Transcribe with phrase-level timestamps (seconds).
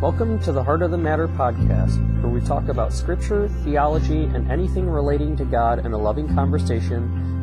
[0.00, 4.50] Welcome to the Heart of the Matter podcast, where we talk about scripture, theology, and
[4.50, 7.02] anything relating to God in a loving conversation,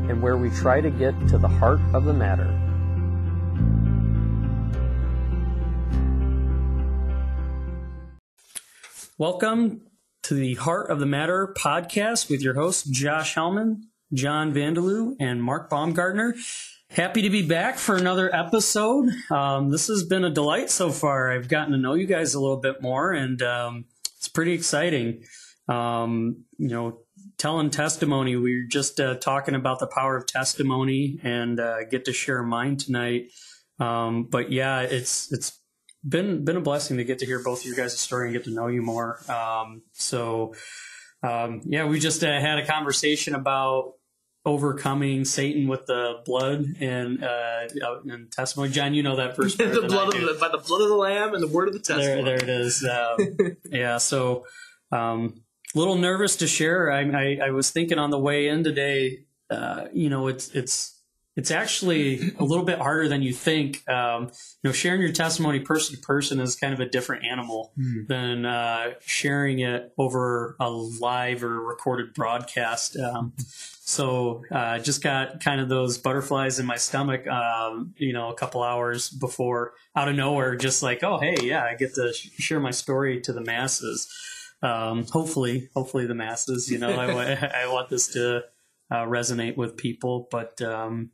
[0.10, 2.48] and where we try to get to the heart of the matter.
[9.20, 9.82] Welcome
[10.24, 13.82] to the Heart of the Matter podcast with your hosts, Josh Hellman,
[14.12, 16.34] John Vandeloo, and Mark Baumgartner.
[16.90, 19.10] Happy to be back for another episode.
[19.30, 21.32] Um, this has been a delight so far.
[21.32, 25.24] I've gotten to know you guys a little bit more, and um, it's pretty exciting.
[25.68, 27.00] Um, you know,
[27.38, 28.38] telling testimony.
[28.38, 32.42] We were just uh, talking about the power of testimony, and uh, get to share
[32.42, 33.32] mine tonight.
[33.80, 35.60] Um, but yeah, it's it's
[36.08, 38.46] been been a blessing to get to hear both of your guys' story and get
[38.46, 39.20] to know you more.
[39.30, 40.56] Um, so
[41.22, 43.94] um, yeah, we just uh, had a conversation about
[44.48, 47.68] overcoming Satan with the blood and uh,
[48.10, 48.72] and testimony.
[48.72, 49.58] John, you know that first.
[49.58, 51.82] the blood of the, by the blood of the lamb and the word of the
[51.82, 52.24] testimony.
[52.24, 52.84] There, there it is.
[52.84, 53.98] Um, yeah.
[53.98, 54.46] So,
[54.92, 55.42] um,
[55.76, 56.90] a little nervous to share.
[56.90, 59.26] I, I, I was thinking on the way in today.
[59.50, 60.97] Uh, you know, it's it's
[61.38, 63.88] it's actually a little bit harder than you think.
[63.88, 64.24] Um,
[64.64, 68.08] you know, sharing your testimony person to person is kind of a different animal mm.
[68.08, 72.98] than uh, sharing it over a live or recorded broadcast.
[72.98, 78.30] Um, so uh, just got kind of those butterflies in my stomach, um, you know,
[78.30, 82.14] a couple hours before, out of nowhere, just like, oh, hey, yeah, I get to
[82.14, 84.12] sh- share my story to the masses.
[84.64, 86.72] Um, hopefully, hopefully the masses.
[86.72, 88.42] You know, I, I want this to
[88.90, 91.12] uh, resonate with people, but um,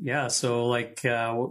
[0.00, 1.46] yeah, so like uh,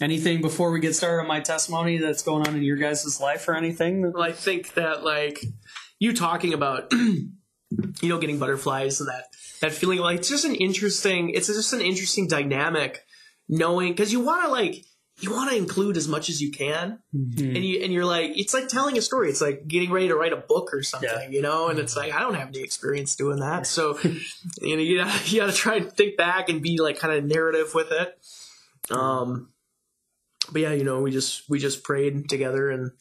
[0.00, 3.48] anything before we get started on my testimony that's going on in your guys' life
[3.48, 4.12] or anything?
[4.12, 5.40] Well, I think that like
[5.98, 7.28] you talking about you
[8.02, 9.24] know getting butterflies and that
[9.60, 13.04] that feeling like it's just an interesting it's just an interesting dynamic
[13.48, 14.84] knowing because you want to like
[15.20, 17.00] you want to include as much as you can.
[17.14, 17.56] Mm-hmm.
[17.56, 19.28] and you and you're like it's like telling a story.
[19.28, 21.28] It's like getting ready to write a book or something yeah.
[21.28, 21.68] you know?
[21.68, 23.66] And it's like i don't have any experience doing that.
[23.66, 23.98] So
[24.60, 27.24] you know you gotta, you gotta try and think back and be like kind of
[27.24, 28.18] narrative with it.
[28.90, 29.50] Um
[30.50, 32.92] but yeah you know we just we just prayed together and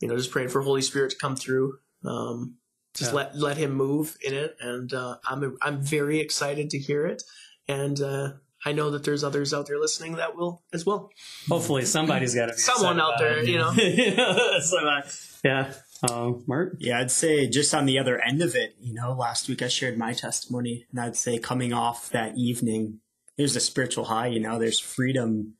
[0.00, 1.78] you know just prayed for holy spirit to come through.
[2.04, 2.56] Um
[2.94, 3.16] just yeah.
[3.16, 4.56] let let him move in it.
[4.60, 7.22] And uh i'm i'm very excited to hear it.
[7.66, 8.32] And uh
[8.64, 11.10] I know that there's others out there listening that will as well.
[11.48, 13.48] Hopefully, somebody's got to be someone out there, it.
[13.48, 13.72] you know.
[14.60, 15.02] so, uh,
[15.42, 15.72] yeah,
[16.10, 16.76] um, Mark.
[16.78, 19.68] Yeah, I'd say just on the other end of it, you know, last week I
[19.68, 23.00] shared my testimony, and I'd say coming off that evening,
[23.36, 24.26] there's a spiritual high.
[24.26, 25.54] You know, there's freedom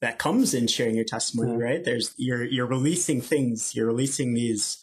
[0.00, 1.64] that comes in sharing your testimony, yeah.
[1.64, 1.84] right?
[1.84, 4.78] There's you're you're releasing things, you're releasing these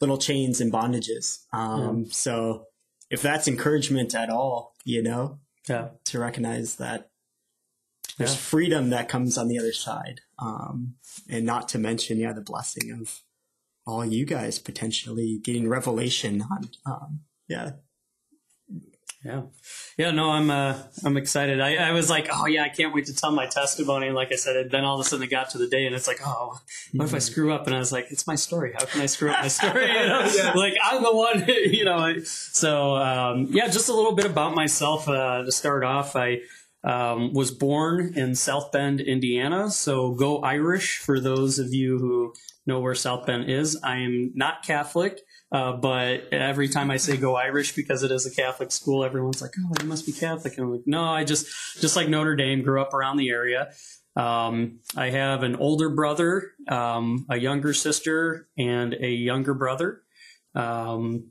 [0.00, 1.44] little chains and bondages.
[1.52, 2.12] Um, yeah.
[2.12, 2.66] So
[3.10, 5.38] if that's encouragement at all, you know,
[5.68, 5.88] yeah.
[6.06, 7.10] To recognize that
[8.18, 8.38] there's yeah.
[8.38, 10.20] freedom that comes on the other side.
[10.38, 10.94] Um,
[11.28, 13.22] and not to mention, yeah, the blessing of
[13.86, 17.72] all you guys potentially getting revelation on, um, yeah,
[19.24, 19.42] yeah,
[19.96, 20.10] yeah.
[20.10, 21.60] No, I'm uh, I'm excited.
[21.60, 24.06] I, I was like, oh yeah, I can't wait to tell my testimony.
[24.06, 25.86] And like I said, and then all of a sudden it got to the day,
[25.86, 26.58] and it's like, oh,
[26.92, 27.20] what if I mm-hmm.
[27.20, 27.66] screw up?
[27.66, 28.74] And I was like, it's my story.
[28.78, 29.86] How can I screw up my story?
[29.86, 30.30] You know?
[30.36, 30.52] yeah.
[30.52, 31.46] Like I'm the one.
[31.64, 32.18] You know.
[32.22, 36.14] So um, yeah, just a little bit about myself uh, to start off.
[36.14, 36.40] I
[36.84, 39.70] um, was born in South Bend, Indiana.
[39.70, 42.34] So go Irish for those of you who
[42.66, 43.78] know where South Bend is.
[43.82, 45.20] I am not Catholic.
[45.54, 49.40] Uh, but every time I say go Irish because it is a Catholic school, everyone's
[49.40, 51.46] like, "Oh, you must be Catholic." And I'm like, "No, I just
[51.80, 53.72] just like Notre Dame, grew up around the area."
[54.16, 60.02] Um, I have an older brother, um, a younger sister, and a younger brother.
[60.56, 61.30] Um,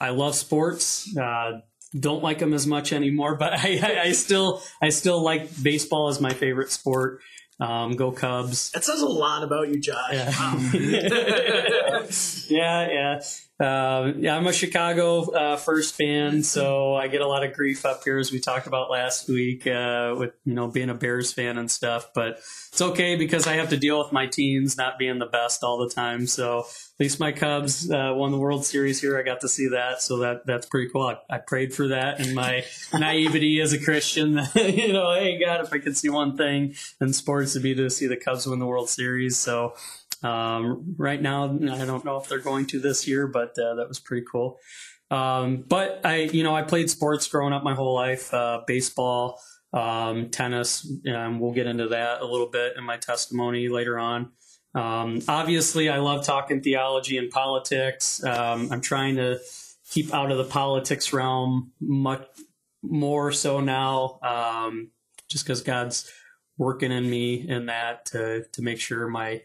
[0.00, 1.16] I love sports.
[1.16, 1.60] Uh,
[1.98, 6.20] don't like them as much anymore, but I, I, still I still like baseball as
[6.20, 7.22] my favorite sport.
[7.60, 8.70] Um, go Cubs!
[8.72, 10.12] That says a lot about you, Josh.
[10.12, 10.70] Yeah, wow.
[12.48, 13.20] yeah, yeah.
[13.60, 17.86] Uh, yeah, I'm a Chicago uh, first fan, so I get a lot of grief
[17.86, 21.32] up here, as we talked about last week, uh, with you know being a Bears
[21.32, 22.08] fan and stuff.
[22.16, 22.38] But
[22.72, 25.78] it's okay because I have to deal with my teams not being the best all
[25.78, 26.26] the time.
[26.26, 26.66] So at
[26.98, 29.16] least my Cubs uh, won the World Series here.
[29.16, 31.02] I got to see that, so that that's pretty cool.
[31.02, 35.60] I, I prayed for that, and my naivety as a Christian, you know, hey God,
[35.60, 38.58] if I could see one thing in sports, to be to see the Cubs win
[38.58, 39.36] the World Series.
[39.36, 39.74] So
[40.24, 43.88] um, right now, I don't know if they're going to this year, but uh, that
[43.88, 44.58] was pretty cool.
[45.10, 49.38] Um, but I, you know, I played sports growing up my whole life, uh, baseball,
[49.74, 54.30] um, tennis, and we'll get into that a little bit in my testimony later on.
[54.74, 58.24] Um, obviously, I love talking theology and politics.
[58.24, 59.38] Um, I'm trying to
[59.90, 62.26] keep out of the politics realm much
[62.82, 64.90] more so now, um,
[65.28, 66.10] just because God's
[66.56, 69.42] working in me in that to to make sure my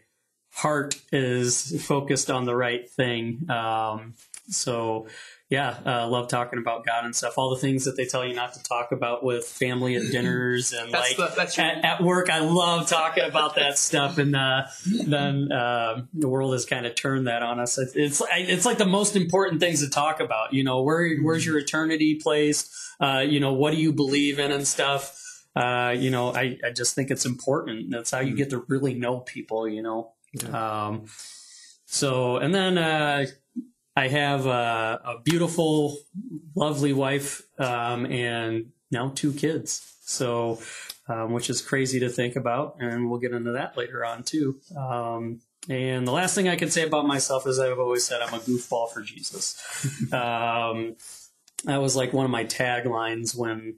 [0.52, 3.48] heart is focused on the right thing.
[3.50, 4.14] Um,
[4.48, 5.06] so
[5.48, 7.34] yeah, uh, love talking about God and stuff.
[7.36, 10.72] All the things that they tell you not to talk about with family at dinners
[10.72, 11.22] and like the-
[11.56, 12.30] your- at, at work.
[12.30, 14.66] I love talking about that stuff, and uh,
[15.06, 17.78] then uh, the world has kind of turned that on us.
[17.78, 20.52] It's it's like, it's like the most important things to talk about.
[20.52, 22.72] You know, where where's your eternity placed?
[23.00, 25.16] Uh, you know, what do you believe in and stuff.
[25.56, 27.90] Uh, you know, I, I just think it's important.
[27.90, 29.68] That's how you get to really know people.
[29.68, 30.12] You know.
[30.52, 31.06] Um,
[31.86, 33.26] so, and then uh,
[33.96, 35.98] I have a, a beautiful,
[36.54, 39.96] lovely wife um, and now two kids.
[40.02, 40.60] So,
[41.08, 44.60] um, which is crazy to think about, and we'll get into that later on too.
[44.76, 48.34] Um, and the last thing I can say about myself is I've always said I'm
[48.34, 49.60] a goofball for Jesus.
[50.12, 50.96] um,
[51.64, 53.76] that was like one of my taglines when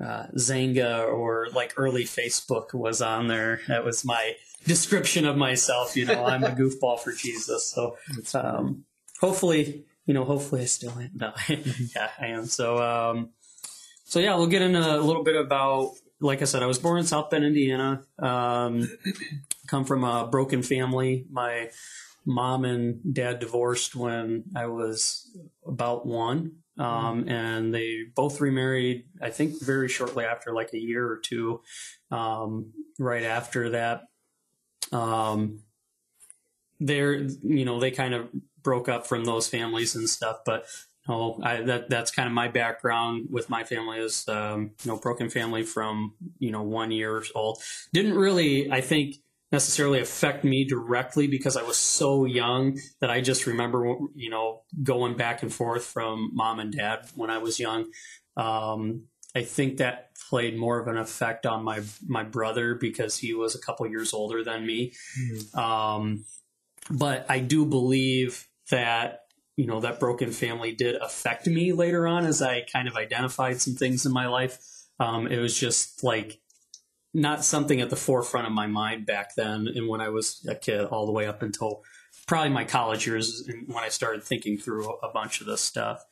[0.00, 3.60] uh, Xanga or like early Facebook was on there.
[3.68, 4.34] That was my
[4.66, 5.96] description of myself.
[5.96, 7.66] You know, I'm a goofball for Jesus.
[7.68, 7.96] So
[8.34, 8.84] um,
[9.20, 11.10] hopefully, you know, hopefully I still am.
[11.14, 12.46] No, yeah, I am.
[12.46, 13.30] So, um,
[14.04, 15.92] so yeah, we'll get into a little bit about.
[16.22, 18.02] Like I said, I was born in South Bend, Indiana.
[18.18, 18.90] Um,
[19.66, 21.24] come from a broken family.
[21.30, 21.70] My
[22.26, 25.34] mom and dad divorced when I was
[25.66, 26.56] about one.
[26.78, 31.60] Um, and they both remarried, I think, very shortly after, like a year or two.
[32.10, 34.04] Um, right after that,
[34.92, 35.60] um,
[36.78, 38.28] they're, you know, they kind of
[38.62, 40.38] broke up from those families and stuff.
[40.44, 40.66] But
[41.08, 44.90] you know, I, that that's kind of my background with my family is, um, you
[44.90, 47.62] know, broken family from you know one year old.
[47.92, 49.16] Didn't really, I think,
[49.52, 54.62] necessarily affect me directly because I was so young that I just remember, you know,
[54.82, 57.86] going back and forth from mom and dad when I was young.
[58.36, 59.04] Um,
[59.34, 63.54] I think that played more of an effect on my my brother because he was
[63.54, 64.92] a couple years older than me.
[65.54, 66.24] Um,
[66.90, 69.20] but I do believe that
[69.56, 73.60] you know that broken family did affect me later on as I kind of identified
[73.60, 74.58] some things in my life.
[74.98, 76.40] Um, it was just like
[77.12, 80.54] not something at the forefront of my mind back then, and when I was a
[80.54, 81.82] kid, all the way up until
[82.26, 86.04] probably my college years, and when I started thinking through a bunch of this stuff.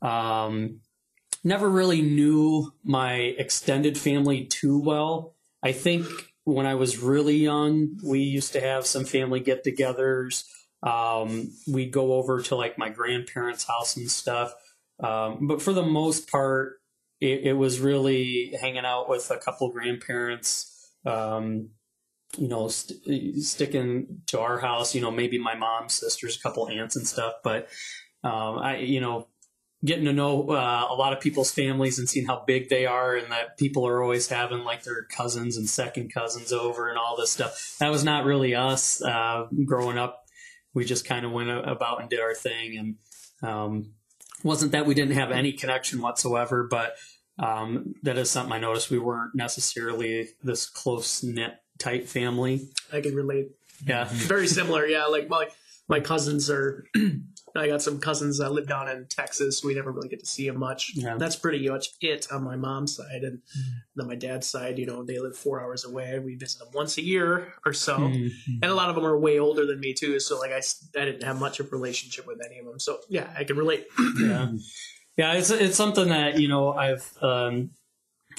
[0.00, 0.80] Um,
[1.44, 5.34] never really knew my extended family too well.
[5.62, 6.06] I think
[6.44, 10.44] when I was really young, we used to have some family get togethers.
[10.82, 14.54] Um, we'd go over to like my grandparents' house and stuff.
[15.02, 16.74] Um, but for the most part,
[17.20, 21.70] it, it was really hanging out with a couple grandparents, um,
[22.36, 26.68] you know, st- sticking to our house, you know, maybe my mom's sisters, a couple
[26.68, 27.34] aunts and stuff.
[27.42, 27.68] But,
[28.22, 29.28] um, I, you know,
[29.84, 33.16] getting to know uh, a lot of people's families and seeing how big they are
[33.16, 37.16] and that people are always having like their cousins and second cousins over and all
[37.16, 37.76] this stuff.
[37.80, 40.24] That was not really us uh, growing up.
[40.72, 43.92] We just kind of went about and did our thing and um,
[44.42, 46.96] wasn't that we didn't have any connection whatsoever, but
[47.38, 48.90] um, that is something I noticed.
[48.90, 52.68] We weren't necessarily this close knit tight family.
[52.92, 53.50] I can relate.
[53.84, 54.06] Yeah.
[54.10, 55.06] Very similar, yeah.
[55.06, 55.48] Like my
[55.88, 56.86] my cousins are.
[57.56, 59.62] I got some cousins that live down in Texas.
[59.62, 60.92] We never really get to see them much.
[60.94, 61.16] Yeah.
[61.18, 63.42] That's pretty much it on my mom's side, and
[63.94, 64.78] then my dad's side.
[64.78, 66.18] You know, they live four hours away.
[66.18, 68.30] We visit them once a year or so, Mhm.
[68.62, 70.18] and a lot of them are way older than me too.
[70.18, 70.62] So like I,
[71.00, 72.80] I didn't have much of a relationship with any of them.
[72.80, 73.86] So yeah, I can relate.
[74.18, 74.50] yeah
[75.16, 77.70] yeah it's it's something that you know i've um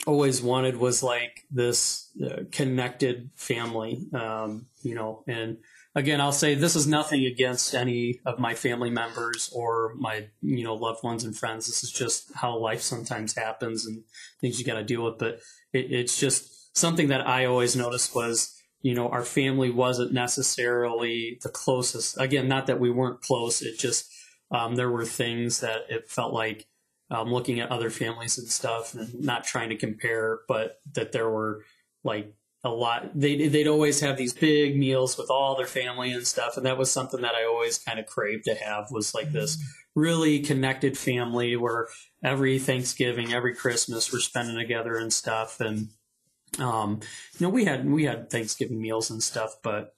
[0.06, 5.58] always wanted was like this uh, connected family um you know and
[5.96, 10.64] again i'll say this is nothing against any of my family members or my you
[10.64, 11.68] know loved ones and friends.
[11.68, 14.04] This is just how life sometimes happens and
[14.40, 15.18] things you got to deal with.
[15.18, 15.40] But
[15.74, 21.40] it, it's just something that i always noticed was you know our family wasn't necessarily
[21.42, 22.20] the closest.
[22.20, 24.12] Again not that we weren't close it just
[24.52, 26.68] um, there were things that it felt like
[27.10, 31.30] um, looking at other families and stuff and not trying to compare, but that there
[31.30, 31.64] were
[32.04, 32.34] like
[32.66, 33.12] a lot.
[33.14, 36.58] They, they'd always have these big meals with all their family and stuff.
[36.58, 39.64] And that was something that I always kind of craved to have was like this
[39.94, 41.88] really connected family where
[42.24, 45.62] every Thanksgiving, every Christmas we're spending together and stuff.
[45.62, 45.90] And,
[46.58, 47.02] um,
[47.38, 49.94] you know, we had, we had Thanksgiving meals and stuff, but,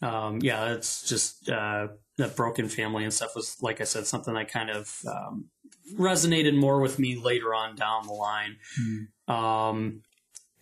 [0.00, 4.34] um, yeah, it's just, uh, that broken family and stuff was, like I said, something
[4.34, 5.50] I kind of um,
[5.94, 8.56] resonated more with me later on down the line.
[9.28, 10.02] Um,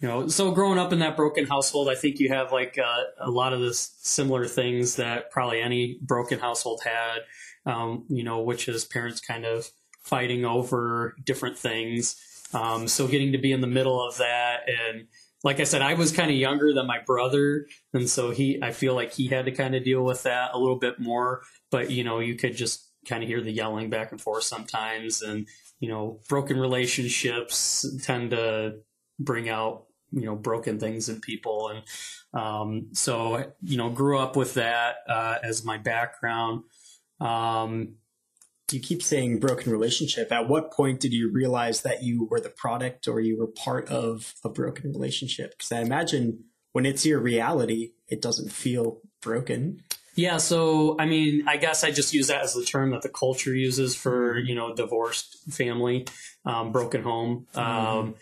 [0.01, 3.05] you know, so growing up in that broken household, I think you have like uh,
[3.21, 7.19] a lot of the similar things that probably any broken household had.
[7.67, 9.69] Um, you know, which is parents kind of
[10.03, 12.17] fighting over different things.
[12.55, 15.07] Um, so getting to be in the middle of that and
[15.43, 18.73] like I said, I was kind of younger than my brother, and so he, I
[18.73, 21.43] feel like he had to kind of deal with that a little bit more.
[21.71, 25.23] But you know, you could just kind of hear the yelling back and forth sometimes,
[25.23, 25.47] and
[25.79, 28.81] you know, broken relationships tend to
[29.19, 31.83] bring out you know broken things in people, and
[32.33, 36.65] um, so you know, grew up with that uh, as my background.
[37.21, 37.97] Um,
[38.73, 40.31] you keep saying broken relationship.
[40.31, 43.89] At what point did you realize that you were the product or you were part
[43.89, 45.51] of a broken relationship?
[45.51, 49.83] Because I imagine when it's your reality, it doesn't feel broken.
[50.15, 53.09] Yeah, so I mean, I guess I just use that as the term that the
[53.09, 56.07] culture uses for you know divorced family,
[56.45, 57.47] um, broken home.
[57.55, 58.15] Um,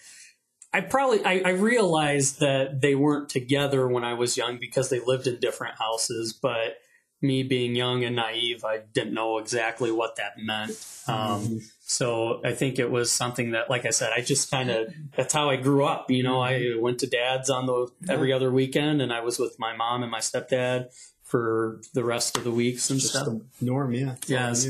[0.72, 5.00] I probably I, I realized that they weren't together when I was young because they
[5.00, 6.76] lived in different houses, but
[7.20, 10.70] me being young and naive, I didn't know exactly what that meant.
[11.08, 14.92] Um, so I think it was something that, like I said, I just kind of
[15.16, 16.10] that's how I grew up.
[16.10, 19.58] You know, I went to dad's on the every other weekend, and I was with
[19.58, 23.26] my mom and my stepdad for the rest of the weeks and Just stuff.
[23.26, 24.14] the norm, yeah.
[24.28, 24.64] That's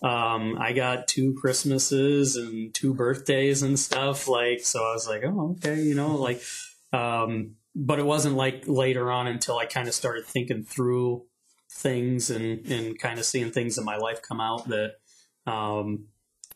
[0.00, 4.28] Um, I got two Christmases and two birthdays and stuff.
[4.28, 6.40] Like, so I was like, oh, okay, you know, like,
[6.92, 11.24] um, but it wasn't like later on until I kind of started thinking through
[11.70, 14.94] things and, and kind of seeing things in my life come out that,
[15.46, 16.06] um,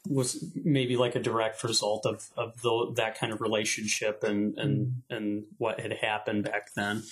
[0.08, 5.02] was maybe like a direct result of, of the, that kind of relationship and, and,
[5.10, 7.02] and what had happened back then.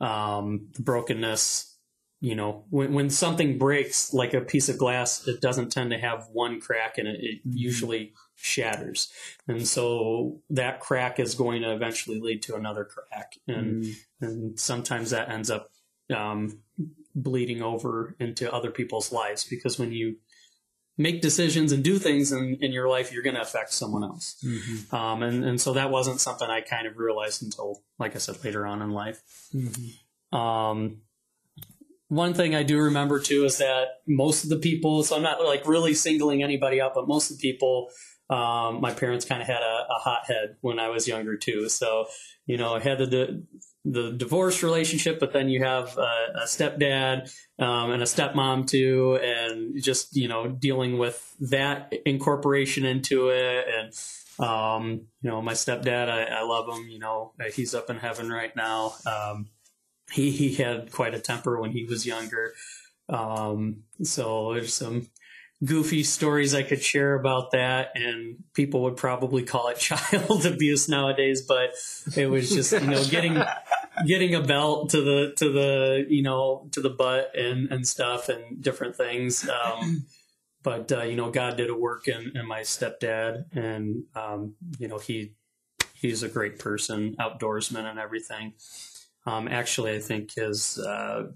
[0.00, 1.73] Um, the brokenness,
[2.24, 5.98] you know, when, when something breaks like a piece of glass, it doesn't tend to
[5.98, 7.18] have one crack in it.
[7.20, 9.12] It usually shatters.
[9.46, 13.34] And so that crack is going to eventually lead to another crack.
[13.46, 13.94] And, Mm.
[14.22, 15.70] and sometimes that ends up,
[16.14, 16.60] um,
[17.14, 20.16] bleeding over into other people's lives because when you
[20.96, 24.36] make decisions and do things in, in your life, you're going to affect someone else.
[24.42, 24.92] Mhm.
[24.94, 28.42] Um, and, and so that wasn't something I kind of realized until, like I said,
[28.44, 29.20] later on in life.
[29.52, 29.92] Mhm.
[30.36, 31.02] Um,
[32.14, 35.42] one thing I do remember too is that most of the people, so I'm not
[35.44, 37.88] like really singling anybody out, but most of the people,
[38.30, 41.68] um, my parents kind of had a, a hothead when I was younger too.
[41.68, 42.06] So,
[42.46, 43.44] you know, I had the,
[43.84, 49.18] the divorce relationship, but then you have a, a stepdad, um, and a stepmom too,
[49.22, 53.66] and just, you know, dealing with that incorporation into it.
[53.68, 57.98] And, um, you know, my stepdad, I, I love him, you know, he's up in
[57.98, 58.94] heaven right now.
[59.06, 59.48] Um,
[60.14, 62.54] he he had quite a temper when he was younger.
[63.08, 65.08] Um, so there's some
[65.64, 70.88] goofy stories I could share about that, and people would probably call it child abuse
[70.88, 71.70] nowadays, but
[72.16, 73.42] it was just you know getting
[74.06, 78.28] getting a belt to the to the you know to the butt and and stuff
[78.28, 79.48] and different things.
[79.48, 80.06] Um,
[80.62, 84.86] but uh, you know, God did a work in, in my stepdad, and um, you
[84.86, 85.34] know he
[85.92, 88.52] he's a great person, outdoorsman and everything.
[89.26, 91.28] Um, actually, I think his, uh,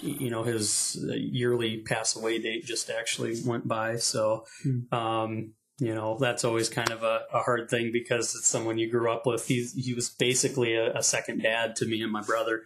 [0.00, 3.96] you know, his yearly pass away date just actually went by.
[3.96, 4.46] So,
[4.90, 8.90] um, you know, that's always kind of a, a hard thing because it's someone you
[8.90, 9.46] grew up with.
[9.46, 12.62] He's, he was basically a, a second dad to me and my brother.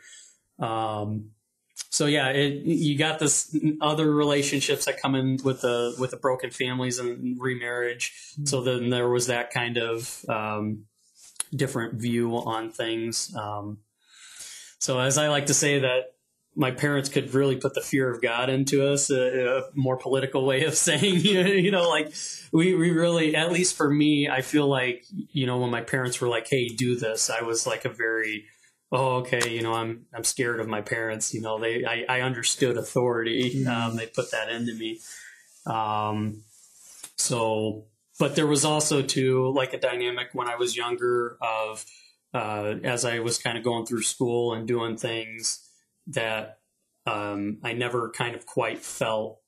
[0.58, 1.30] Um,
[1.90, 6.16] so yeah, it, you got this other relationships that come in with the with the
[6.16, 8.14] broken families and remarriage.
[8.44, 10.84] So then there was that kind of um,
[11.54, 13.34] different view on things.
[13.34, 13.78] Um,
[14.78, 16.12] so as I like to say that
[16.56, 20.46] my parents could really put the fear of God into us, a, a more political
[20.46, 22.12] way of saying, you know, like
[22.50, 26.20] we, we really, at least for me, I feel like, you know, when my parents
[26.20, 28.46] were like, Hey, do this, I was like a very,
[28.90, 31.34] oh, okay, you know, I'm, I'm scared of my parents.
[31.34, 33.66] You know, they, I, I understood authority.
[33.66, 35.00] Um, they put that into me.
[35.66, 36.42] Um,
[37.16, 37.84] so,
[38.18, 41.84] but there was also too, like a dynamic when I was younger of,
[42.36, 45.66] uh, as I was kind of going through school and doing things
[46.08, 46.58] that
[47.06, 49.40] um, I never kind of quite felt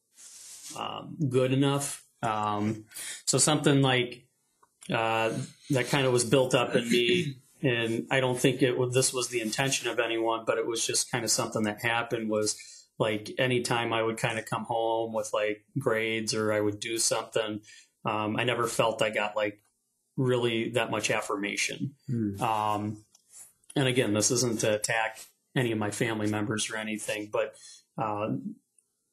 [0.75, 2.02] um, good enough.
[2.23, 2.87] Um,
[3.26, 4.25] so something like
[4.90, 5.33] uh,
[5.68, 9.28] that kind of was built up in me, and I don't think it this was
[9.28, 12.30] the intention of anyone, but it was just kind of something that happened.
[12.30, 12.57] Was
[12.99, 16.97] like anytime I would kind of come home with like grades or I would do
[16.97, 17.61] something,
[18.07, 19.61] um, I never felt I got like
[20.18, 21.94] really that much affirmation.
[22.10, 22.38] Mm.
[22.42, 23.04] Um,
[23.75, 25.20] and again, this isn't to attack
[25.56, 27.54] any of my family members or anything, but
[27.96, 28.28] uh,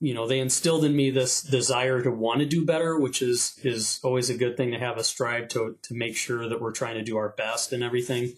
[0.02, 3.58] you know, they instilled in me this desire to want to do better, which is
[3.64, 6.72] is always a good thing to have a strive to to make sure that we're
[6.72, 8.34] trying to do our best and everything.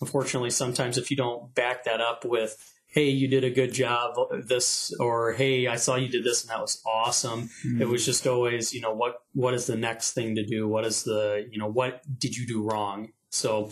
[0.00, 2.56] Unfortunately, sometimes if you don't back that up with
[2.88, 4.14] hey you did a good job
[4.46, 7.48] this or hey i saw you did this and that was awesome
[7.80, 10.84] it was just always you know what what is the next thing to do what
[10.84, 13.70] is the you know what did you do wrong so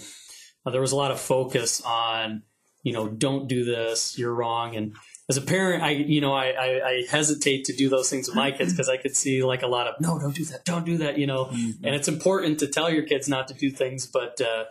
[0.66, 2.42] uh, there was a lot of focus on,
[2.82, 4.76] you know, don't do this, you're wrong.
[4.76, 4.94] And
[5.28, 8.36] as a parent, I, you know, I, I, I hesitate to do those things with
[8.36, 10.84] my kids because I could see like a lot of, no, don't do that, don't
[10.84, 11.46] do that, you know.
[11.46, 11.84] Mm-hmm.
[11.84, 14.64] And it's important to tell your kids not to do things, but, uh,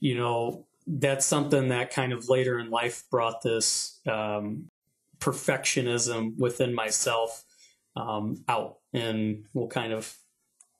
[0.00, 4.70] you know, that's something that kind of later in life brought this um,
[5.18, 7.44] perfectionism within myself
[7.94, 8.78] um, out.
[8.94, 10.16] And we'll kind of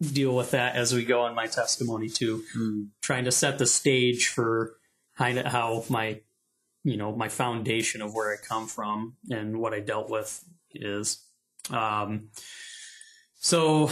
[0.01, 2.89] deal with that as we go on my testimony too, Mm.
[3.03, 4.77] trying to set the stage for
[5.17, 6.21] kind of how my,
[6.85, 11.23] you know, my foundation of where I come from and what I dealt with is.
[11.71, 12.31] Um,
[13.35, 13.91] so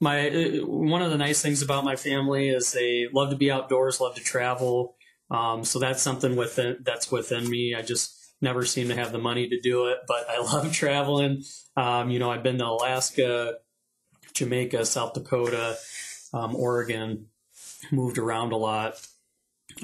[0.00, 3.50] my uh, one of the nice things about my family is they love to be
[3.50, 4.96] outdoors, love to travel.
[5.30, 7.74] Um, so that's something within that's within me.
[7.74, 11.42] I just never seem to have the money to do it, but I love traveling.
[11.76, 13.54] Um, you know, I've been to Alaska,
[14.34, 15.76] Jamaica, South Dakota,
[16.32, 17.26] um, Oregon,
[17.90, 19.06] moved around a lot.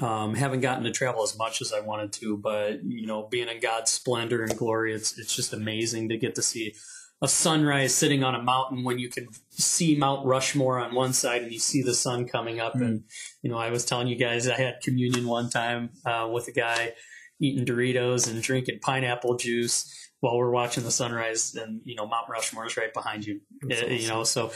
[0.01, 3.47] Um, haven't gotten to travel as much as I wanted to, but you know, being
[3.47, 6.75] in God's splendor and glory, it's it's just amazing to get to see
[7.21, 11.43] a sunrise sitting on a mountain when you can see Mount Rushmore on one side
[11.43, 12.75] and you see the sun coming up.
[12.75, 13.03] And
[13.41, 16.51] you know, I was telling you guys I had communion one time uh, with a
[16.51, 16.93] guy
[17.39, 22.27] eating Doritos and drinking pineapple juice while we're watching the sunrise, and you know, Mount
[22.29, 23.41] Rushmore is right behind you.
[23.71, 24.51] Uh, You know, so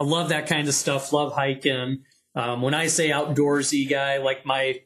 [0.00, 1.12] I love that kind of stuff.
[1.12, 2.04] Love hiking.
[2.34, 4.80] Um, when I say outdoorsy guy, like my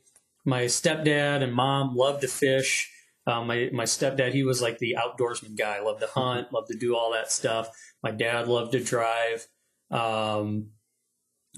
[0.45, 2.91] my stepdad and mom love to fish.
[3.27, 5.81] Um, my my stepdad, he was like the outdoorsman guy.
[5.81, 7.71] Loved to hunt, loved to do all that stuff.
[8.03, 9.47] My dad loved to drive,
[9.91, 10.71] um,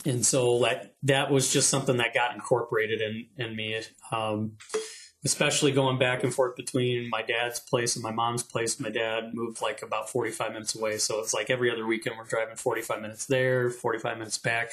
[0.04, 3.80] and so that that was just something that got incorporated in in me.
[4.12, 4.52] Um,
[5.26, 8.78] especially going back and forth between my dad's place and my mom's place.
[8.78, 10.98] My dad moved like about 45 minutes away.
[10.98, 14.70] So it's like every other weekend we're driving 45 minutes there, 45 minutes back.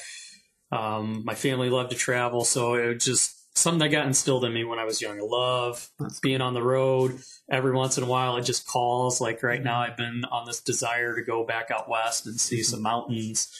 [0.70, 2.44] Um, my family loved to travel.
[2.44, 5.18] So it just something that got instilled in me when I was young.
[5.20, 5.88] Love
[6.22, 7.18] being on the road.
[7.50, 9.20] Every once in a while, it just calls.
[9.20, 12.62] Like right now, I've been on this desire to go back out west and see
[12.62, 13.56] some mountains.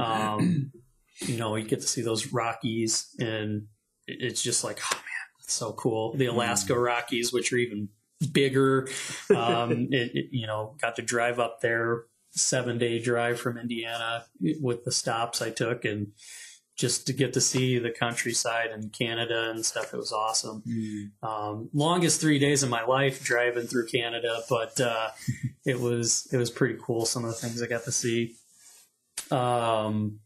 [0.00, 0.72] Um,
[1.20, 3.66] you know, you get to see those Rockies, and
[4.06, 5.02] it's just like, oh man,
[5.40, 6.14] it's so cool.
[6.16, 7.88] The Alaska Rockies, which are even
[8.32, 8.88] bigger.
[9.34, 14.24] Um, it, it- you know, got to drive up there, seven day drive from Indiana
[14.60, 16.12] with the stops I took, and
[16.82, 19.94] just to get to see the countryside and Canada and stuff.
[19.94, 20.64] It was awesome.
[20.66, 21.10] Mm.
[21.22, 25.10] Um, longest three days of my life driving through Canada, but uh,
[25.64, 27.06] it was it was pretty cool.
[27.06, 28.34] Some of the things I got to see.
[29.30, 30.18] Um,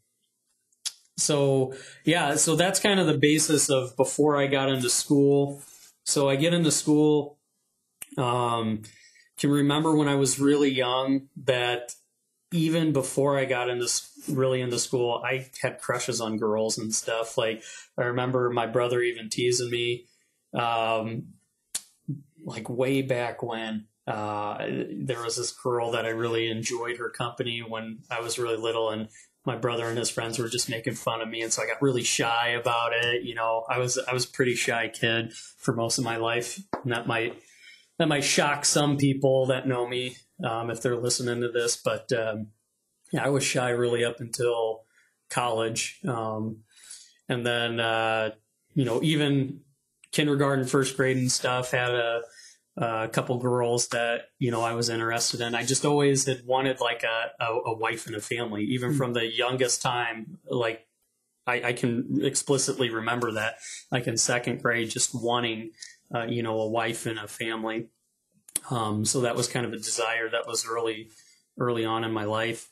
[1.18, 5.60] so yeah, so that's kind of the basis of before I got into school.
[6.06, 7.36] So I get into school.
[8.16, 8.80] Um,
[9.38, 11.92] can remember when I was really young that
[12.50, 16.94] even before I got into s- really into school, I had crushes on girls and
[16.94, 17.36] stuff.
[17.38, 17.62] Like
[17.98, 20.06] I remember my brother even teasing me,
[20.54, 21.34] um,
[22.44, 23.86] like way back when.
[24.06, 28.56] Uh, there was this girl that I really enjoyed her company when I was really
[28.56, 29.08] little, and
[29.44, 31.82] my brother and his friends were just making fun of me, and so I got
[31.82, 33.24] really shy about it.
[33.24, 36.60] You know, I was I was a pretty shy kid for most of my life,
[36.84, 37.36] and that might
[37.98, 41.76] that might shock some people that know me um, if they're listening to this.
[41.76, 42.48] But um,
[43.16, 44.82] yeah, I was shy really up until
[45.30, 46.58] college, um,
[47.28, 48.30] and then uh,
[48.74, 49.60] you know even
[50.12, 52.20] kindergarten, first grade, and stuff had a
[52.76, 55.54] a couple girls that you know I was interested in.
[55.54, 59.14] I just always had wanted like a, a, a wife and a family, even from
[59.14, 60.38] the youngest time.
[60.48, 60.86] Like
[61.46, 63.56] I, I can explicitly remember that,
[63.90, 65.70] like in second grade, just wanting
[66.14, 67.88] uh, you know a wife and a family.
[68.70, 71.08] Um, so that was kind of a desire that was early
[71.58, 72.68] early on in my life.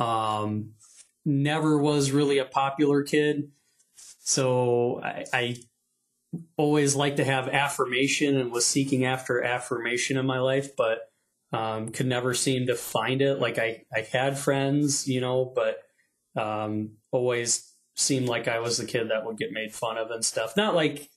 [0.00, 0.72] Um,
[1.24, 3.50] never was really a popular kid,
[4.20, 5.56] so I, I
[6.56, 11.00] always liked to have affirmation and was seeking after affirmation in my life, but
[11.52, 13.40] um, could never seem to find it.
[13.40, 15.78] Like I, I had friends, you know, but
[16.40, 20.24] um, always seemed like I was the kid that would get made fun of and
[20.24, 20.56] stuff.
[20.56, 21.08] Not like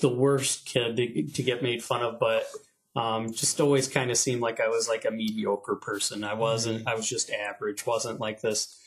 [0.00, 2.46] the worst kid to, to get made fun of, but
[2.94, 6.24] um, just always kind of seemed like I was like a mediocre person.
[6.24, 6.86] I wasn't.
[6.86, 7.86] I was just average.
[7.86, 8.78] wasn't like this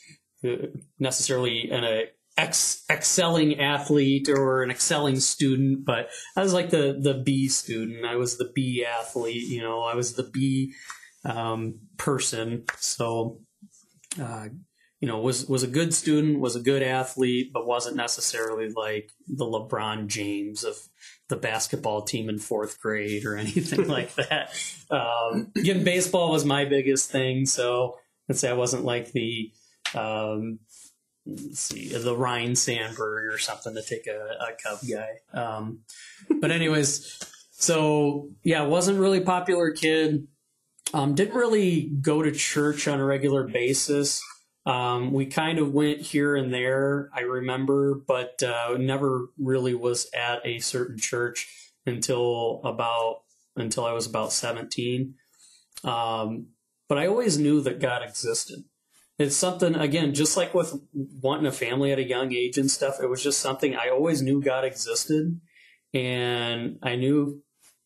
[0.44, 0.66] uh,
[0.98, 2.04] necessarily an a
[2.36, 8.04] ex, excelling athlete or an excelling student, but I was like the the B student.
[8.04, 9.48] I was the B athlete.
[9.48, 10.72] You know, I was the B
[11.24, 12.64] um, person.
[12.76, 13.40] So,
[14.20, 14.48] uh,
[15.00, 19.10] you know, was was a good student, was a good athlete, but wasn't necessarily like
[19.26, 20.76] the LeBron James of
[21.28, 24.52] the basketball team in fourth grade or anything like that.
[24.90, 29.52] Um, again, baseball was my biggest thing, so let's say I wasn't like the
[29.94, 30.58] um,
[31.26, 35.18] let's see, the Ryne Sandberg or something to take a, a Cub guy.
[35.32, 35.80] Um,
[36.40, 40.26] but anyways, so yeah, wasn't really popular kid.
[40.94, 44.22] Um, didn't really go to church on a regular basis.
[44.66, 50.10] Um, we kind of went here and there, I remember, but uh, never really was
[50.12, 51.48] at a certain church
[51.86, 53.22] until about
[53.54, 55.14] until I was about seventeen.
[55.84, 56.48] Um,
[56.88, 58.64] but I always knew that God existed.
[59.18, 60.74] It's something again, just like with
[61.22, 62.98] wanting a family at a young age and stuff.
[63.00, 65.40] It was just something I always knew God existed,
[65.94, 67.42] and I knew,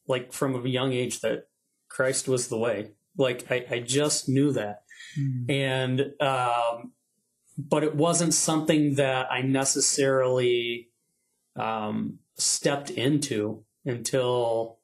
[0.09, 1.45] like from a young age, that
[1.89, 2.93] Christ was the way.
[3.19, 4.83] Like I, I just knew that,
[5.19, 5.51] Mm.
[5.51, 6.93] and um,
[7.59, 10.89] but it wasn't something that I necessarily
[11.57, 14.79] um, stepped into until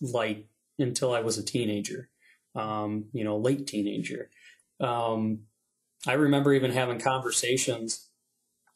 [0.00, 0.46] like
[0.78, 2.10] until I was a teenager,
[2.54, 4.30] um, you know, late teenager.
[4.80, 5.42] Um,
[6.06, 8.08] I remember even having conversations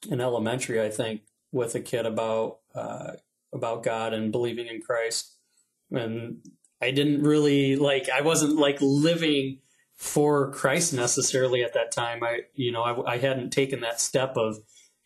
[0.09, 3.13] in elementary, I think, with a kid about uh,
[3.53, 5.37] about God and believing in Christ,
[5.91, 6.39] and
[6.81, 8.09] I didn't really like.
[8.09, 9.59] I wasn't like living
[9.97, 12.23] for Christ necessarily at that time.
[12.23, 14.59] I, you know, I, I hadn't taken that step of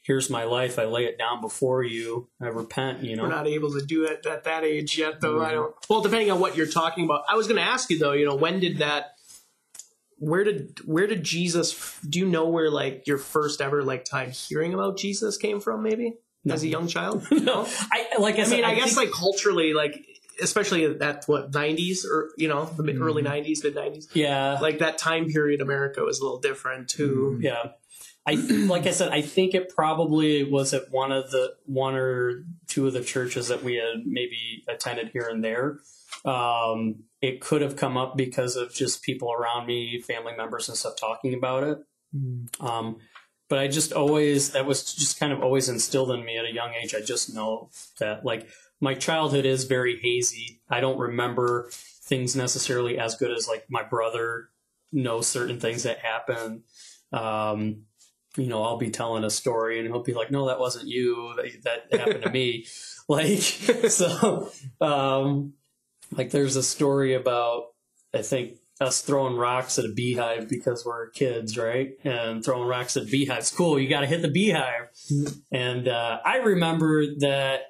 [0.03, 0.79] here's my life.
[0.79, 2.29] I lay it down before you.
[2.41, 3.05] I repent.
[3.05, 5.41] You know, We're not able to do it at that age yet, though.
[5.41, 5.55] I Mhm.
[5.55, 5.75] don't.
[5.89, 8.13] Well, depending on what you're talking about, I was going to ask you though.
[8.13, 9.13] You know, when did that?
[10.19, 11.99] Where did where did Jesus?
[12.07, 15.83] Do you know where like your first ever like time hearing about Jesus came from?
[15.83, 16.15] Maybe
[16.51, 17.27] as a young child.
[17.31, 17.67] no.
[17.91, 20.05] I like I, I said, mean, I, guess think- like culturally, like
[20.43, 24.79] especially at what '90s or you know the mid, early '90s, mid '90s, yeah, like
[24.79, 27.39] that time period, America was a little different too.
[27.41, 27.73] Yeah.
[28.27, 28.35] I
[28.69, 32.87] like I said, I think it probably was at one of the one or two
[32.87, 35.79] of the churches that we had maybe attended here and there.
[36.25, 40.77] Um, it could have come up because of just people around me, family members and
[40.77, 41.79] stuff talking about it.
[42.61, 42.99] Um,
[43.49, 46.53] but I just always that was just kind of always instilled in me at a
[46.53, 46.95] young age.
[46.95, 48.49] I just know that like
[48.81, 50.61] my childhood is very hazy.
[50.69, 54.51] I don't remember things necessarily as good as like my brother
[54.93, 56.65] knows certain things that happen.
[57.13, 57.83] Um,
[58.37, 61.35] you know, I'll be telling a story and he'll be like, "No, that wasn't you.
[61.37, 62.67] That, that happened to me."
[63.09, 63.39] Like,
[63.89, 65.55] so, um,
[66.13, 67.65] like, there's a story about
[68.15, 71.91] I think us throwing rocks at a beehive because we're kids, right?
[72.03, 73.51] And throwing rocks at beehives.
[73.51, 74.89] Cool, you got to hit the beehive.
[75.53, 77.61] And uh, I remember that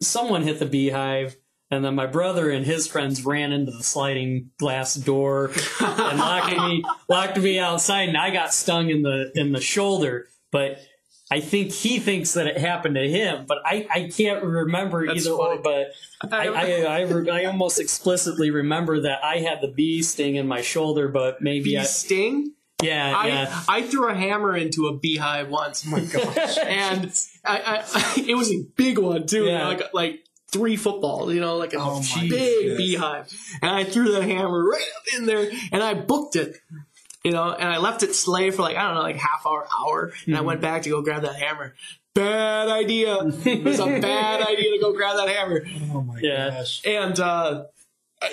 [0.00, 1.36] someone hit the beehive,
[1.70, 6.56] and then my brother and his friends ran into the sliding glass door and locked
[6.56, 10.26] me locked me outside, and I got stung in the in the shoulder.
[10.50, 10.80] But
[11.30, 15.24] I think he thinks that it happened to him, but I, I can't remember That's
[15.24, 15.58] either funny.
[15.58, 15.62] or.
[15.62, 20.34] But I, I, I, re- I almost explicitly remember that I had the bee sting
[20.34, 22.54] in my shoulder, but maybe Bee I, sting.
[22.82, 23.62] Yeah, I, yeah.
[23.68, 25.84] I threw a hammer into a beehive once.
[25.86, 26.58] Oh my gosh!
[26.58, 27.12] and
[27.44, 29.66] I, I, it was a big one too, Yeah.
[29.68, 32.76] like like three footballs, you know, like a Oh big goodness.
[32.78, 33.32] beehive.
[33.62, 36.56] And I threw the hammer right up in there, and I booked it.
[37.22, 39.66] You know, and I left it slay for like I don't know, like half hour,
[39.78, 41.74] hour, and I went back to go grab that hammer.
[42.14, 43.14] Bad idea.
[43.44, 45.64] It was a bad idea to go grab that hammer.
[45.92, 46.48] Oh my Yeah.
[46.50, 46.80] gosh.
[46.86, 47.64] And uh,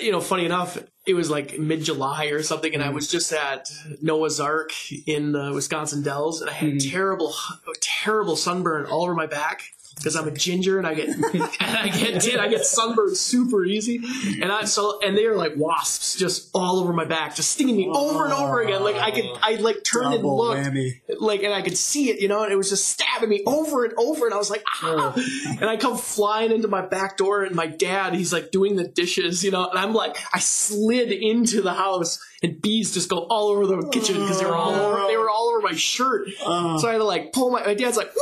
[0.00, 3.32] you know, funny enough, it was like mid July or something, and I was just
[3.32, 3.70] at
[4.02, 4.70] Noah's Ark
[5.06, 6.90] in the Wisconsin Dells, and I had Mhm.
[6.90, 7.34] terrible,
[7.80, 9.62] terrible sunburn all over my back
[9.98, 13.64] because I'm a ginger and I get and I get dude, I get sunburned super
[13.64, 14.00] easy,
[14.40, 17.76] and I so and they are like wasps just all over my back, just stinging
[17.76, 18.82] me over and over again.
[18.82, 21.00] Like I could, I like turned and looked, whammy.
[21.20, 23.84] like and I could see it, you know, and it was just stabbing me over
[23.84, 25.12] and over, and I was like, ah!
[25.60, 28.86] and I come flying into my back door, and my dad, he's like doing the
[28.86, 33.18] dishes, you know, and I'm like, I slid into the house, and bees just go
[33.30, 36.28] all over the kitchen because they were all over, they were all over my shirt,
[36.44, 36.78] Oh.
[36.78, 38.12] so I had to like pull my, my dad's like,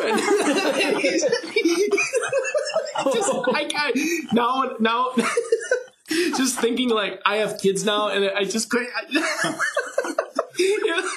[0.00, 1.00] are you doing?
[1.00, 1.24] He's-
[3.12, 3.94] just, I got
[4.32, 5.10] now, now.
[6.36, 8.90] Just thinking, like I have kids now, and I just couldn't.
[9.12, 11.00] Yeah.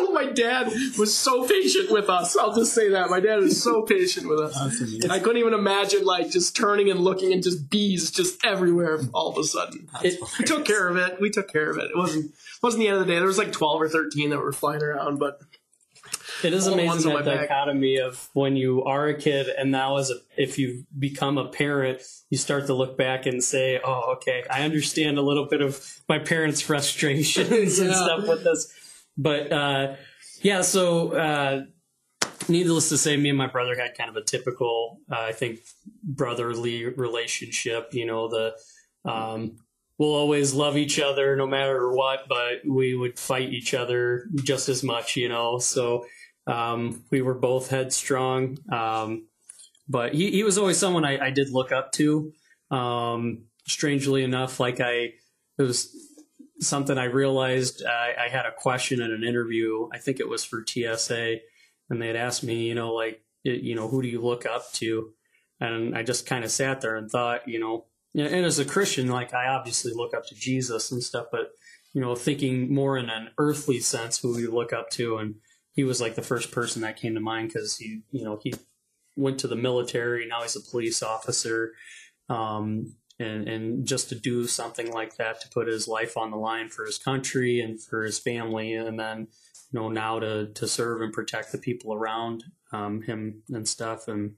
[0.00, 2.36] Oh, my dad was so patient with us.
[2.36, 4.56] I'll just say that my dad was so patient with us.
[4.80, 5.10] Amazing.
[5.10, 9.30] I couldn't even imagine like just turning and looking and just bees just everywhere all
[9.30, 9.88] of a sudden.
[10.02, 11.20] It- We took care of it.
[11.20, 11.90] We took care of it.
[11.90, 13.18] It wasn't wasn't the end of the day.
[13.18, 15.40] There was like twelve or thirteen that were flying around, but
[16.44, 17.48] It is All the ones amazing that back.
[17.48, 21.48] dichotomy of when you are a kid and now as a if you become a
[21.48, 25.60] parent, you start to look back and say, "Oh, okay, I understand a little bit
[25.60, 28.72] of my parents' frustrations and stuff with this."
[29.16, 29.96] But uh,
[30.42, 31.62] yeah, so uh,
[32.48, 35.60] needless to say, me and my brother had kind of a typical, uh, I think,
[36.04, 37.92] brotherly relationship.
[37.92, 38.54] You know, the
[39.04, 39.56] um,
[39.98, 44.68] we'll always love each other no matter what, but we would fight each other just
[44.68, 45.16] as much.
[45.16, 46.06] You know, so
[46.48, 49.28] Um, we were both headstrong, um,
[49.88, 52.32] but he, he was always someone I, I did look up to.
[52.70, 55.12] Um, strangely enough, like I,
[55.58, 55.94] it was
[56.60, 59.88] something I realized I, I had a question in an interview.
[59.92, 61.36] I think it was for TSA,
[61.90, 64.46] and they had asked me, you know, like, it- you know, who do you look
[64.46, 65.10] up to?
[65.60, 69.08] And I just kind of sat there and thought, you know, and as a Christian,
[69.08, 71.50] like I obviously look up to Jesus and stuff, but
[71.94, 75.34] you know, thinking more in an earthly sense, who we look up to, and
[75.78, 78.52] he was like the first person that came to mind because he, you know, he
[79.14, 80.26] went to the military.
[80.26, 81.72] Now he's a police officer,
[82.28, 86.36] um, and and just to do something like that to put his life on the
[86.36, 89.28] line for his country and for his family, and then
[89.70, 94.08] you know now to to serve and protect the people around um, him and stuff,
[94.08, 94.32] and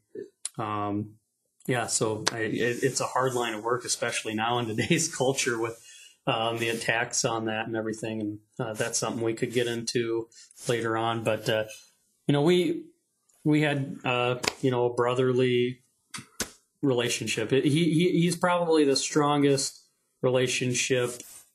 [0.58, 1.12] um,
[1.66, 5.58] yeah, so I, it, it's a hard line of work, especially now in today's culture
[5.58, 5.82] with
[6.26, 8.20] um, the attacks on that and everything.
[8.20, 10.28] And uh, that's something we could get into
[10.68, 11.24] later on.
[11.24, 11.64] But uh,
[12.26, 12.84] you know, we
[13.44, 15.80] we had uh, you know a brotherly
[16.82, 17.52] relationship.
[17.52, 19.82] It, he, he he's probably the strongest
[20.22, 21.12] relationship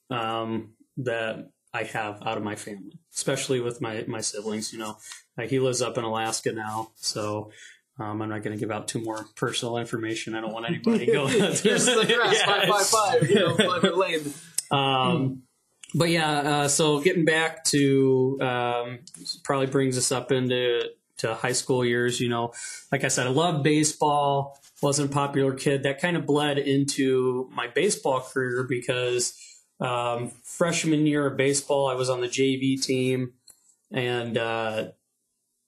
[0.09, 4.73] um, that I have out of my family, especially with my my siblings.
[4.73, 4.97] You know,
[5.37, 7.51] like he lives up in Alaska now, so.
[7.97, 10.35] Um, I'm not going to give out too more personal information.
[10.35, 11.31] I don't want anybody going.
[11.31, 12.65] Here's the address, Yeah.
[12.67, 14.33] 555, you know, Lane.
[14.71, 15.43] Um,
[15.93, 18.99] but yeah, uh, so getting back to um,
[19.43, 22.19] probably brings us up into to high school years.
[22.19, 22.53] You know,
[22.91, 24.59] like I said, I love baseball.
[24.81, 25.83] Wasn't a popular kid.
[25.83, 29.39] That kind of bled into my baseball career because
[29.79, 33.33] um, freshman year of baseball, I was on the JV team,
[33.91, 34.87] and uh,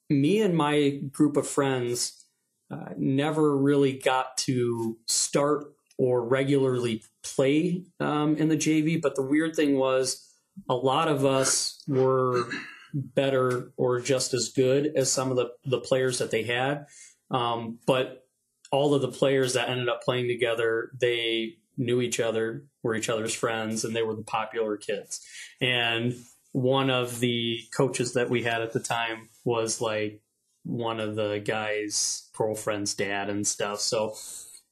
[0.10, 2.26] me and my group of friends
[2.70, 7.02] uh, never really got to start or regularly
[7.36, 9.02] play um, in the JV.
[9.02, 10.24] But the weird thing was,
[10.70, 12.46] a lot of us were
[12.94, 16.86] better or just as good as some of the, the players that they had.
[17.30, 18.26] Um, but
[18.72, 23.10] all of the players that ended up playing together, they knew each other, were each
[23.10, 25.22] other's friends, and they were the popular kids.
[25.62, 26.16] And
[26.52, 30.22] one of the coaches that we had at the time was like
[30.64, 33.80] one of the guy's girlfriend's dad and stuff.
[33.80, 34.16] So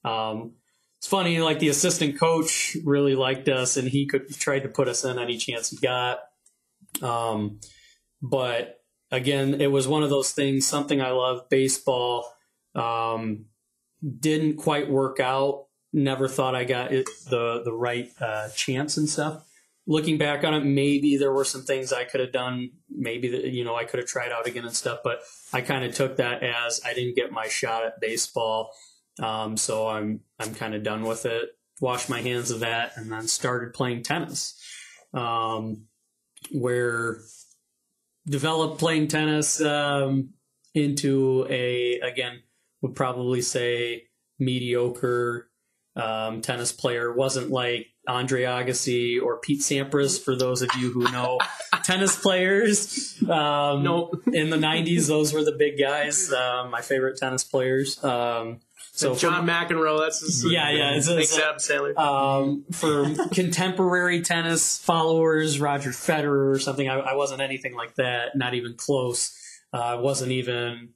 [0.03, 0.53] um,
[0.99, 4.88] it's funny, like the assistant coach really liked us, and he could tried to put
[4.88, 6.19] us in any chance he got.
[7.01, 7.60] Um,
[8.21, 8.79] but
[9.12, 10.67] again, it was one of those things.
[10.67, 12.31] Something I love, baseball.
[12.73, 13.45] Um,
[14.19, 15.67] didn't quite work out.
[15.93, 19.43] Never thought I got it, the the right uh, chance and stuff.
[19.88, 22.71] Looking back on it, maybe there were some things I could have done.
[22.89, 24.99] Maybe that you know I could have tried out again and stuff.
[25.03, 25.19] But
[25.53, 28.71] I kind of took that as I didn't get my shot at baseball,
[29.21, 31.49] um, so I'm I'm kind of done with it.
[31.82, 34.60] Washed my hands of that, and then started playing tennis,
[35.13, 35.86] um,
[36.51, 37.19] where
[38.25, 40.30] developed playing tennis um,
[40.73, 42.41] into a again
[42.82, 44.04] would probably say
[44.39, 45.49] mediocre
[45.95, 47.13] um, tennis player.
[47.13, 51.39] wasn't like Andre Agassi or Pete Sampras for those of you who know
[51.84, 53.21] tennis players.
[53.23, 54.21] Um, Nope.
[54.32, 56.32] in the '90s, those were the big guys.
[56.32, 58.04] Um, my favorite tennis players.
[58.04, 58.60] Um,
[58.97, 60.45] so John McEnroe, that's his.
[60.45, 61.97] Yeah, yeah, it's- it's- Adam Sandler.
[61.97, 66.88] um, for contemporary tennis followers, Roger Federer or something.
[66.89, 68.36] I, I wasn't anything like that.
[68.36, 69.38] Not even close.
[69.73, 70.89] Uh, I wasn't even.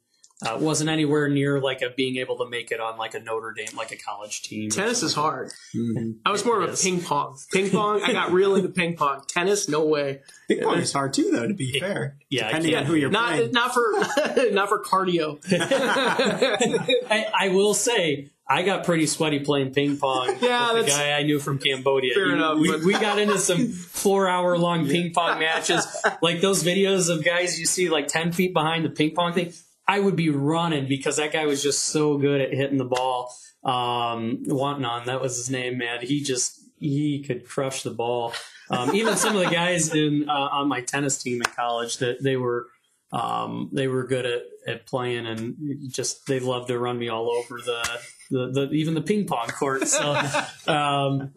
[0.45, 3.52] Uh, wasn't anywhere near like a being able to make it on like a Notre
[3.52, 4.69] Dame, like a college team.
[4.69, 5.21] Tennis is something.
[5.32, 5.52] hard.
[5.75, 6.15] Mhm.
[6.25, 7.38] I was more of a ping pong.
[7.52, 9.21] Ping pong, I got real into ping pong.
[9.28, 10.21] Tennis, no way.
[10.47, 11.45] Ping pong is hard too, though.
[11.45, 13.52] To be fair, Yeah, depending on can't- who you're Not playing.
[13.52, 13.91] not for
[14.52, 15.39] not for cardio.
[17.12, 20.38] I, I will say I got pretty sweaty playing ping pong.
[20.41, 22.13] Yeah, with the guy I knew from Cambodia.
[22.13, 25.86] Fair He- enough, We, but- we got into some four hour long ping pong matches,
[26.21, 29.52] like those videos of guys you see like ten feet behind the ping pong thing.
[29.89, 33.34] I would be running because that guy was just so good at hitting the ball.
[33.63, 36.06] Um, that was his name, man.
[36.06, 38.34] He just he could crush the ball.
[38.69, 42.21] Um, even some of the guys in uh, on my tennis team in college that
[42.21, 42.67] they were
[43.12, 45.58] um, they were good at, at playing and
[45.91, 47.99] just they loved to run me all over the,
[48.30, 49.88] the, the even the ping pong court.
[49.88, 50.21] So,
[50.67, 51.34] um,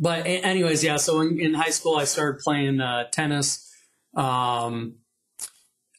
[0.00, 0.96] but anyways, yeah.
[0.96, 3.72] So in, in high school, I started playing uh, tennis.
[4.16, 4.96] Um,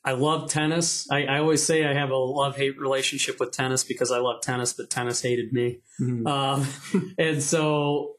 [0.08, 1.06] I love tennis.
[1.12, 4.42] I, I always say I have a love hate relationship with tennis because I love
[4.42, 5.82] tennis, but tennis hated me.
[6.00, 6.26] Mhm.
[6.26, 8.14] Um, and so,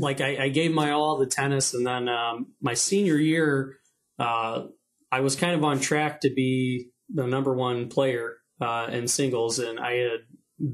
[0.00, 3.76] like, I, I gave my all to tennis, and then um, my senior year,
[4.18, 4.64] uh,
[5.12, 9.60] I was kind of on track to be the number one player uh, in singles,
[9.60, 10.20] and I had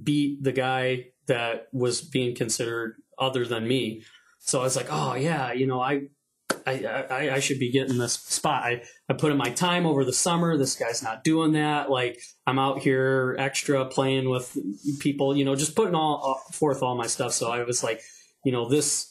[0.03, 4.05] beat the guy that was being considered other than me.
[4.39, 6.05] So I was like, oh yeah, you know, I
[6.67, 8.65] I, I, I should be getting this spot.
[8.65, 10.57] I, I put in my time over the summer.
[10.57, 11.91] This guy's not doing that.
[11.91, 14.57] Like I'm out here extra playing with
[15.01, 17.33] people, you know, just putting all forth all my stuff.
[17.33, 18.01] So I was like,
[18.45, 19.09] you know, this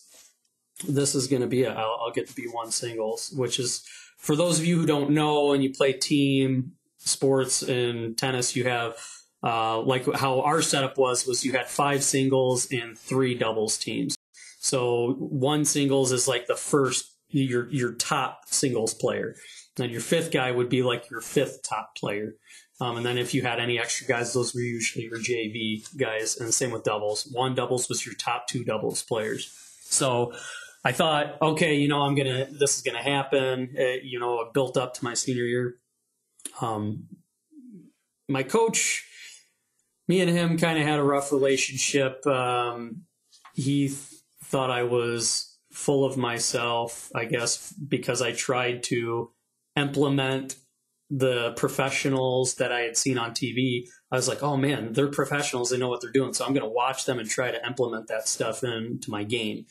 [0.88, 3.84] this is going to be i will I'll get to be one singles, which is
[4.18, 8.66] for those of you who don't know and you play team sports in tennis, you
[8.66, 8.96] have
[9.44, 14.16] uh, like how our setup was was you had five singles and three doubles teams.
[14.60, 19.36] So one singles is like the first your your top singles player.
[19.76, 22.36] Then your fifth guy would be like your fifth top player.
[22.82, 26.38] Um, and then if you had any extra guys, those were usually your JV guys.
[26.38, 27.30] And same with doubles.
[27.32, 29.54] One doubles was your top two doubles players.
[29.84, 30.34] So
[30.84, 33.76] I thought, okay, you know, I'm gonna, this is gonna happen.
[33.78, 35.76] Uh, you know, I built up to my senior year.
[36.60, 37.08] Um,
[38.28, 39.06] my coach,
[40.08, 42.26] me and him kind of had a rough relationship.
[42.26, 43.04] Um,
[43.54, 44.00] he th-
[44.46, 49.32] thought I was full of myself, I guess, because I tried to
[49.76, 50.56] implement
[51.10, 53.88] the professionals that I had seen on TV.
[54.12, 55.70] I was like, oh man, they're professionals.
[55.70, 56.34] They know what they're doing.
[56.34, 59.66] So I'm going to watch them and try to implement that stuff into my game.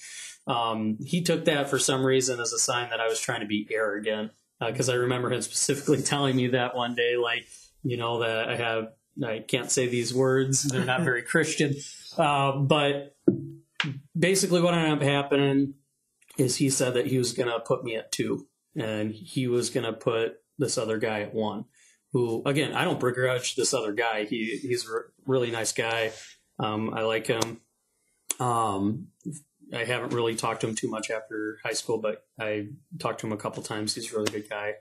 [0.47, 3.47] Um, he took that for some reason as a sign that I was trying to
[3.47, 4.33] be arrogant
[4.65, 7.47] because uh, I remember him specifically telling me that one day, like,
[7.83, 8.89] you know, that I have,
[9.25, 11.75] I can't say these words, they're not very Christian.
[12.19, 13.17] Uh, but
[14.19, 15.75] basically, what ended up happening
[16.41, 19.71] is he said that he was going to put me at two and he was
[19.71, 21.65] going to put this other guy at one.
[22.13, 24.25] Who, again, I don't begrudge this other guy.
[24.25, 24.93] He he's a
[25.27, 26.11] really nice guy.
[26.59, 27.61] Um, I like him.
[28.41, 29.09] Um,
[29.73, 33.27] I haven't really talked to him too much after high school, but I talked to
[33.27, 33.95] him a couple times.
[33.95, 34.75] He's a really good guy.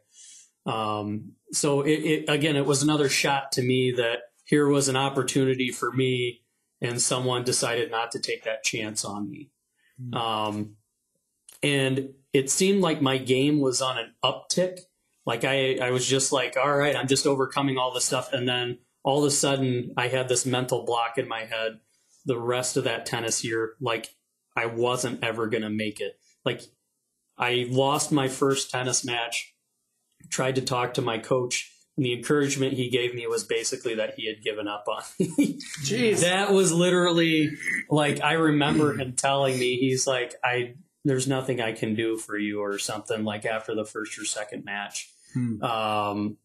[0.66, 4.96] Um, so it, it, again, it was another shot to me that here was an
[4.96, 6.42] opportunity for me,
[6.82, 9.52] and someone decided not to take that chance on me.
[10.02, 10.18] Mm-hmm.
[11.62, 14.80] And it seemed like my game was on an uptick.
[15.26, 18.48] Like I, I was just like, all right, I'm just overcoming all this stuff, and
[18.48, 21.80] then all of a sudden, I had this mental block in my head.
[22.26, 24.10] The rest of that tennis year, like
[24.56, 26.20] I wasn't ever going to make it.
[26.44, 26.62] Like,
[27.38, 29.54] I lost my first tennis match,
[30.30, 34.16] tried to talk to my coach, and the encouragement he gave me was basically that
[34.16, 35.60] he had given up on me.
[35.84, 36.22] Jeez.
[36.22, 37.52] That was literally
[37.90, 40.76] like, I remember him telling me, he's like, I,
[41.10, 44.66] there's nothing I can do for you or something like after the first or second
[44.66, 45.10] match.
[45.34, 45.64] Hmm.
[45.64, 46.38] Um,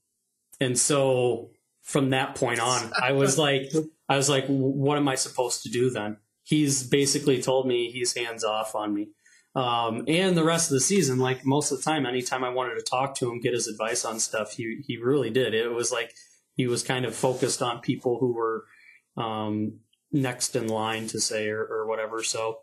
[0.61, 1.51] and so
[1.83, 3.71] from that point on, I was like,
[4.09, 6.17] I was like, what am I supposed to do then?
[6.45, 9.09] he's basically told me he's hands off on me.
[9.57, 12.75] Um, and the rest of the season, like most of the time, anytime I wanted
[12.75, 15.55] to talk to him, get his advice on stuff, he he really did.
[15.55, 16.13] It was like
[16.55, 18.65] he was kind of focused on people who were
[19.17, 19.79] um,
[20.13, 22.23] next in line to say or, or whatever.
[22.23, 22.61] So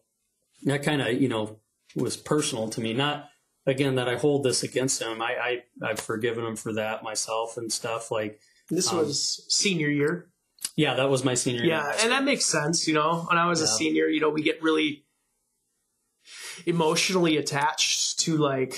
[0.63, 1.59] that kind of you know
[1.95, 2.93] was personal to me.
[2.93, 3.29] Not
[3.65, 5.21] again that I hold this against him.
[5.21, 8.11] I, I I've forgiven him for that myself and stuff.
[8.11, 10.29] Like this um, was senior year.
[10.75, 11.93] Yeah, that was my senior yeah, year.
[11.95, 12.87] Yeah, and that makes sense.
[12.87, 13.65] You know, when I was yeah.
[13.65, 15.05] a senior, you know, we get really
[16.65, 18.75] emotionally attached to like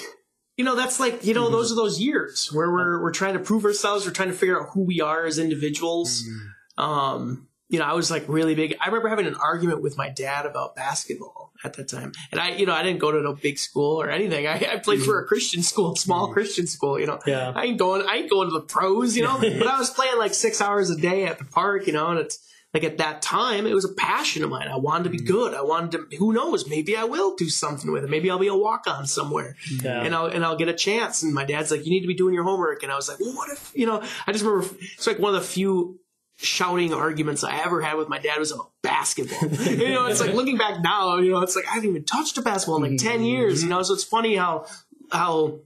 [0.58, 1.54] you know that's like you know mm-hmm.
[1.54, 4.60] those are those years where we're we're trying to prove ourselves we're trying to figure
[4.60, 6.82] out who we are as individuals mm-hmm.
[6.82, 10.10] um you know i was like really big i remember having an argument with my
[10.10, 12.12] dad about basketball at that time.
[12.32, 14.48] And I, you know, I didn't go to no big school or anything.
[14.48, 16.34] I, I played for a Christian school, small mm.
[16.34, 17.00] Christian school.
[17.00, 17.54] You know, yeah.
[17.56, 19.16] I ain't going, I ain't going to the pros.
[19.16, 21.88] You know, but I was playing like six hours a day at the park.
[21.88, 22.40] You know, and it's
[22.74, 24.68] like at that time, it was a passion of mine.
[24.68, 25.28] I wanted to be mm.
[25.28, 25.54] good.
[25.54, 26.18] I wanted to.
[26.18, 26.68] Who knows?
[26.68, 28.10] Maybe I will do something with it.
[28.10, 30.02] Maybe I'll be a walk on somewhere, yeah.
[30.02, 31.24] and I'll and I'll get a chance.
[31.24, 33.20] And my dad's like, "You need to be doing your homework." And I was like,
[33.20, 36.00] "Well, what if you know?" I just remember it's like one of the few
[36.38, 39.50] shouting arguments I ever had with my dad was about basketball.
[39.66, 42.38] you know, it's like looking back now, you know, it's like I haven't even touched
[42.38, 43.26] a basketball in like ten mm-hmm.
[43.26, 43.64] years.
[43.64, 44.66] You know, so it's funny how
[45.12, 45.60] how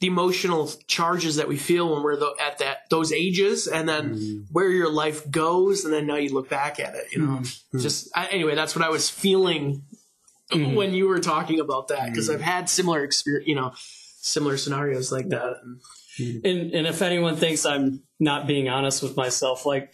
[0.00, 4.42] the emotional charges that we feel when we're at that those ages, and then mm-hmm.
[4.50, 7.12] where your life goes, and then now you look back at it.
[7.12, 7.78] You know, mm-hmm.
[7.78, 9.84] just I, anyway, that's what I was feeling
[10.50, 10.74] mm-hmm.
[10.74, 12.36] when you were talking about that because mm-hmm.
[12.36, 13.72] I've had similar experience, you know,
[14.20, 15.56] similar scenarios like that.
[16.18, 19.92] And and if anyone thinks I'm not being honest with myself, like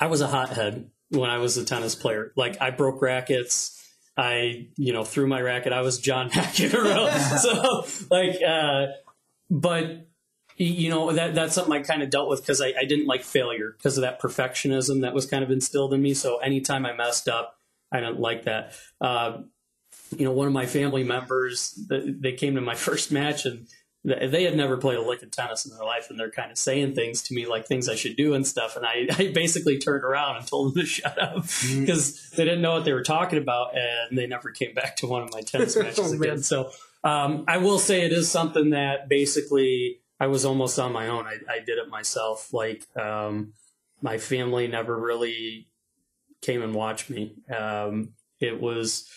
[0.00, 2.32] I was a hothead when I was a tennis player.
[2.36, 3.72] Like I broke rackets.
[4.16, 5.72] I, you know, threw my racket.
[5.72, 7.10] I was John McEnroe.
[7.38, 8.92] so like, uh,
[9.50, 10.06] but
[10.56, 13.24] you know, that, that's something I kind of dealt with because I, I didn't like
[13.24, 16.14] failure because of that perfectionism that was kind of instilled in me.
[16.14, 17.58] So anytime I messed up,
[17.92, 18.72] I didn't like that.
[19.00, 19.38] Uh,
[20.16, 23.66] you know, one of my family members, they came to my first match and
[24.06, 26.58] they had never played a lick of tennis in their life and they're kind of
[26.58, 28.76] saying things to me like things I should do and stuff.
[28.76, 32.36] And I, I basically turned around and told them to shut up because mm-hmm.
[32.36, 35.22] they didn't know what they were talking about and they never came back to one
[35.22, 36.42] of my tennis matches oh, again.
[36.42, 36.70] So,
[37.02, 41.26] Um, I will say it is something that basically I was almost on my own.
[41.26, 42.52] I, I did it myself.
[42.52, 43.54] Like um,
[44.00, 45.68] my family never really
[46.42, 47.34] came and watched me.
[47.54, 49.08] Um, it was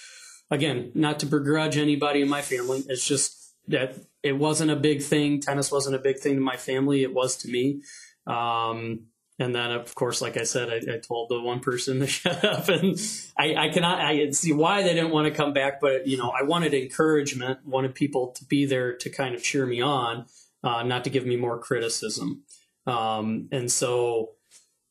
[0.50, 2.84] again not to begrudge anybody in my family.
[2.88, 5.40] It's just that it wasn't a big thing.
[5.40, 7.04] Tennis wasn't a big thing to my family.
[7.04, 7.82] It was to me.
[8.28, 9.08] Um,
[9.40, 12.44] and then, of course, like I said, I, I, told the one person to shut
[12.44, 13.00] up, and
[13.38, 15.80] I, I cannot I see why they didn't want to come back.
[15.80, 19.66] But you know, I wanted encouragement, wanted people to be there to kind of cheer
[19.66, 20.26] me on,
[20.64, 22.44] uh, not to give me more criticism.
[22.86, 24.32] Um, and so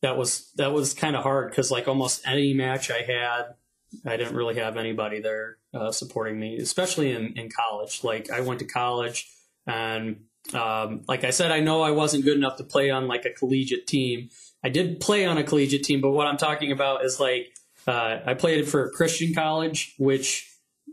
[0.01, 3.53] that was that was kind of hard because like almost any match I had,
[4.05, 8.03] I didn't really have anybody there uh, supporting me, especially in in college.
[8.03, 9.27] Like I went to college
[9.67, 13.25] and um, like I said, I know I wasn't good enough to play on like
[13.25, 14.29] a collegiate team.
[14.63, 17.53] I did play on a collegiate team, but what I'm talking about is like
[17.87, 20.47] uh, I played for a Christian college, which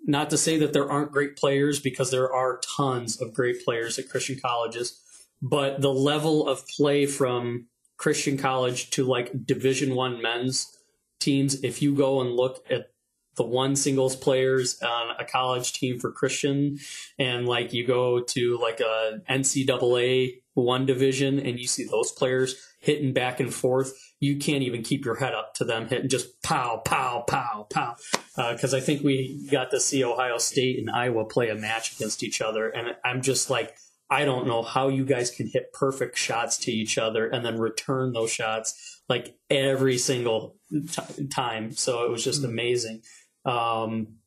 [0.04, 3.98] not to say that there aren't great players because there are tons of great players
[3.98, 5.00] at Christian colleges,
[5.40, 7.66] but the level of play from
[7.96, 10.75] Christian college to like Division One men's
[11.20, 12.90] teams, if you go and look at
[13.36, 16.78] the one singles players on a college team for Christian,
[17.18, 22.56] and like you go to like a NCAA one division and you see those players
[22.80, 26.40] hitting back and forth, you can't even keep your head up to them hitting just
[26.42, 27.96] pow, pow, pow, pow.
[28.36, 31.94] Because uh, I think we got to see Ohio State and Iowa play a match
[31.94, 33.76] against each other, and I'm just like,
[34.08, 37.58] I don't know how you guys can hit perfect shots to each other and then
[37.58, 41.72] return those shots like every single t- time.
[41.72, 42.50] So it was just mm-hmm.
[42.50, 43.02] amazing.
[43.44, 44.18] Um,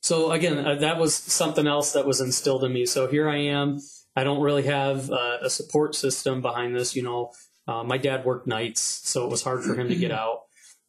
[0.00, 2.86] so again, uh, that was something else that was instilled in me.
[2.86, 3.80] So here I am.
[4.14, 6.94] I don't really have uh, a support system behind this.
[6.94, 7.32] You know,
[7.66, 10.42] uh, my dad worked nights, so it was hard for him to get out.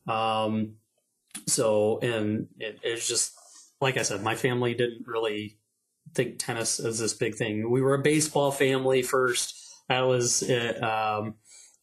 [0.07, 0.75] Um,
[1.47, 3.33] so, and it, it's just
[3.79, 5.57] like I said, my family didn't really
[6.13, 7.69] think tennis is this big thing.
[7.69, 9.55] We were a baseball family first.
[9.89, 10.81] I was it.
[10.83, 11.35] Um,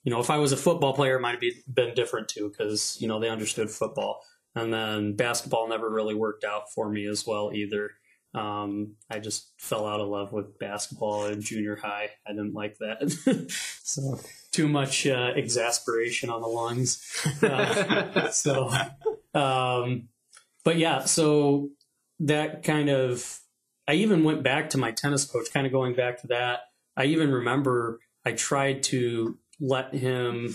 [0.05, 2.96] you know, if I was a football player, it might have been different too because
[3.01, 4.22] you know they understood football.
[4.55, 7.92] And then basketball never really worked out for me as well either.
[8.34, 12.11] Um, I just fell out of love with basketball in junior high.
[12.26, 13.11] I didn't like that.
[13.82, 14.20] so
[14.53, 17.05] too much uh, exasperation on the lungs.
[17.42, 18.70] Uh, so,
[19.34, 20.09] um,
[20.64, 21.70] but yeah, so
[22.20, 23.40] that kind of,
[23.88, 26.61] I even went back to my tennis coach, kind of going back to that.
[26.96, 30.55] I even remember I tried to let him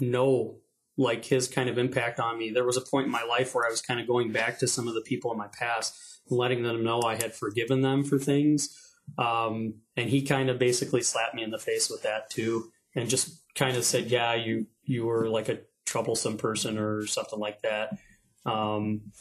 [0.00, 0.58] know
[0.96, 2.50] like his kind of impact on me.
[2.50, 4.68] There was a point in my life where I was kind of going back to
[4.68, 5.94] some of the people in my past,
[6.28, 8.78] letting them know I had forgiven them for things.
[9.18, 13.08] Um, and he kind of basically slapped me in the face with that too, and
[13.08, 17.60] just kind of said, "Yeah, you you were like a troublesome person or something like
[17.62, 17.98] that."
[18.46, 19.12] Um,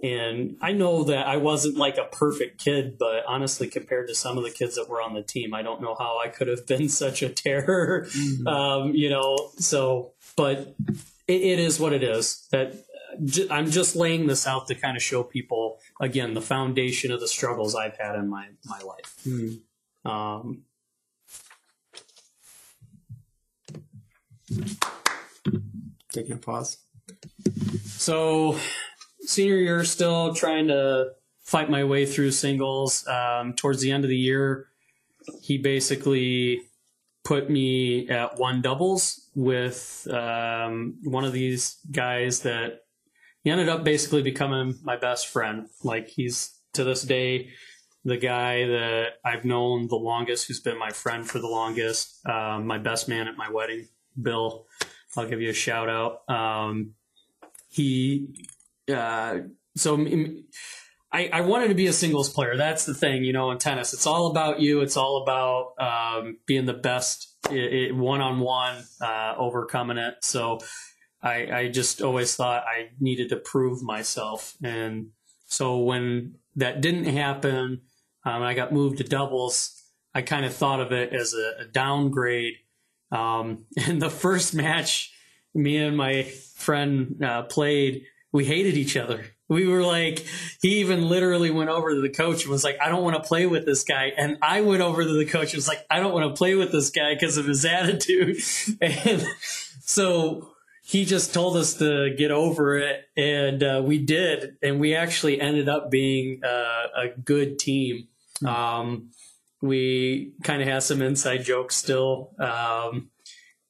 [0.00, 4.38] and I know that I wasn't like a perfect kid, but honestly, compared to some
[4.38, 6.66] of the kids that were on the team, I don't know how I could have
[6.66, 8.06] been such a terror.
[8.06, 8.46] Mm-hmm.
[8.46, 10.74] Um, you know, so but
[11.26, 12.46] it, it is what it is.
[12.52, 12.76] That
[13.50, 17.28] I'm just laying this out to kind of show people again the foundation of the
[17.28, 19.16] struggles I've had in my my life.
[19.26, 19.60] Mm.
[20.04, 20.62] Um,
[26.10, 26.78] Taking a pause.
[27.84, 28.58] So,
[29.28, 31.12] senior year, still trying to
[31.42, 33.06] fight my way through singles.
[33.06, 34.68] Um, towards the end of the year,
[35.42, 36.62] he basically
[37.24, 42.84] put me at one doubles with um, one of these guys that
[43.44, 45.68] he ended up basically becoming my best friend.
[45.84, 47.50] Like he's to this day
[48.04, 52.66] the guy that I've known the longest, who's been my friend for the longest, um,
[52.66, 53.88] my best man at my wedding,
[54.20, 54.66] Bill.
[55.16, 56.28] I'll give you a shout out.
[56.30, 56.94] Um,
[57.68, 58.48] he,
[58.88, 59.38] uh,
[59.76, 60.06] so
[61.12, 62.56] I, I wanted to be a singles player.
[62.56, 63.92] That's the thing, you know, in tennis.
[63.92, 64.80] It's all about you.
[64.80, 68.84] It's all about um, being the best one on one,
[69.38, 70.16] overcoming it.
[70.22, 70.58] So
[71.22, 74.54] I, I just always thought I needed to prove myself.
[74.62, 75.08] And
[75.46, 77.82] so when that didn't happen,
[78.24, 79.82] um, I got moved to doubles.
[80.14, 82.54] I kind of thought of it as a, a downgrade.
[83.10, 85.12] Um, in the first match,
[85.54, 86.24] me and my
[86.56, 90.24] friend uh, played, we hated each other we were like,
[90.60, 93.26] he even literally went over to the coach and was like, I don't want to
[93.26, 94.12] play with this guy.
[94.16, 96.54] And I went over to the coach and was like, I don't want to play
[96.54, 98.36] with this guy because of his attitude.
[98.80, 99.26] And
[99.80, 100.50] so
[100.84, 103.06] he just told us to get over it.
[103.16, 104.56] And uh, we did.
[104.62, 108.08] And we actually ended up being uh, a good team.
[108.46, 109.10] Um,
[109.62, 112.32] we kind of have some inside jokes still.
[112.38, 113.10] Um,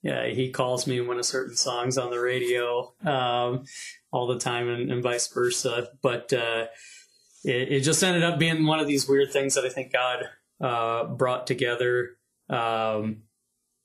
[0.03, 2.93] yeah, he calls me when a certain song's on the radio.
[3.05, 3.65] Um,
[4.13, 5.89] all the time and, and vice versa.
[6.03, 6.67] But uh,
[7.45, 10.25] it, it just ended up being one of these weird things that I think God
[10.61, 12.17] uh, brought together.
[12.49, 13.23] Um,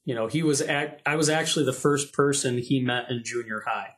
[0.05, 3.63] you know, he was act, I was actually the first person he met in junior
[3.65, 3.91] high.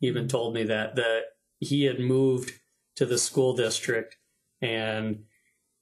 [0.00, 1.22] He even told me that that
[1.58, 2.52] he had moved
[2.96, 4.16] to the school district,
[4.60, 5.24] and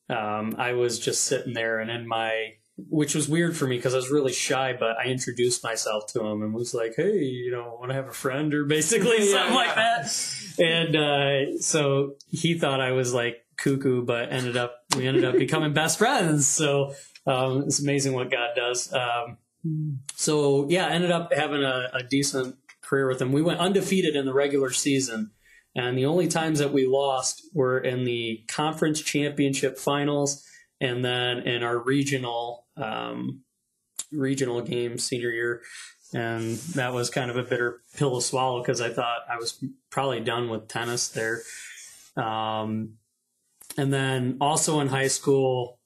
[0.08, 3.94] um, I was just sitting there, and in my which was weird for me because
[3.94, 7.52] I was really shy, but I introduced myself to him and was like, "Hey, you
[7.52, 9.56] know, want to have a friend?" or basically Yeah, something yeah.
[9.56, 10.56] like that.
[10.58, 15.36] And uh, so he thought I was like cuckoo, but ended up we ended up
[15.36, 16.46] becoming best friends.
[16.46, 16.94] So
[17.26, 18.92] um, it's amazing what God does.
[18.92, 19.38] Um,
[20.14, 23.32] so yeah, ended up having a, a decent career with him.
[23.32, 25.30] We went undefeated in the regular season.
[25.76, 30.46] And the only times that we lost were in the conference championship finals
[30.80, 33.42] and then in our regional um,
[34.12, 35.62] regional game senior year.
[36.12, 39.62] And that was kind of a bitter pill to swallow because I thought I was
[39.90, 41.42] probably done with tennis there.
[42.16, 42.94] Um,
[43.76, 45.80] and then also in high school,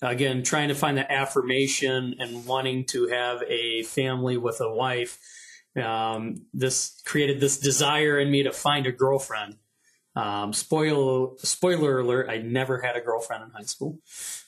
[0.00, 5.18] again, trying to find the affirmation and wanting to have a family with a wife.
[5.80, 9.56] Um, this created this desire in me to find a girlfriend.
[10.14, 13.98] Um, spoiler spoiler alert: I never had a girlfriend in high school,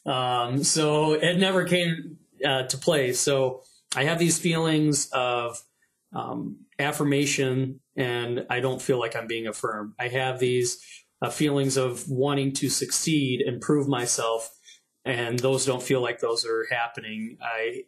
[0.05, 3.13] um, so it never came uh, to play.
[3.13, 3.63] So
[3.97, 5.63] I have these feelings of
[6.13, 9.95] um, affirmation, and I don't feel like I'm being affirmed.
[9.99, 10.85] I have these
[11.23, 14.55] uh, feelings of wanting to succeed and prove myself,
[15.05, 17.39] and those don't feel like those are happening.
[17.41, 17.85] I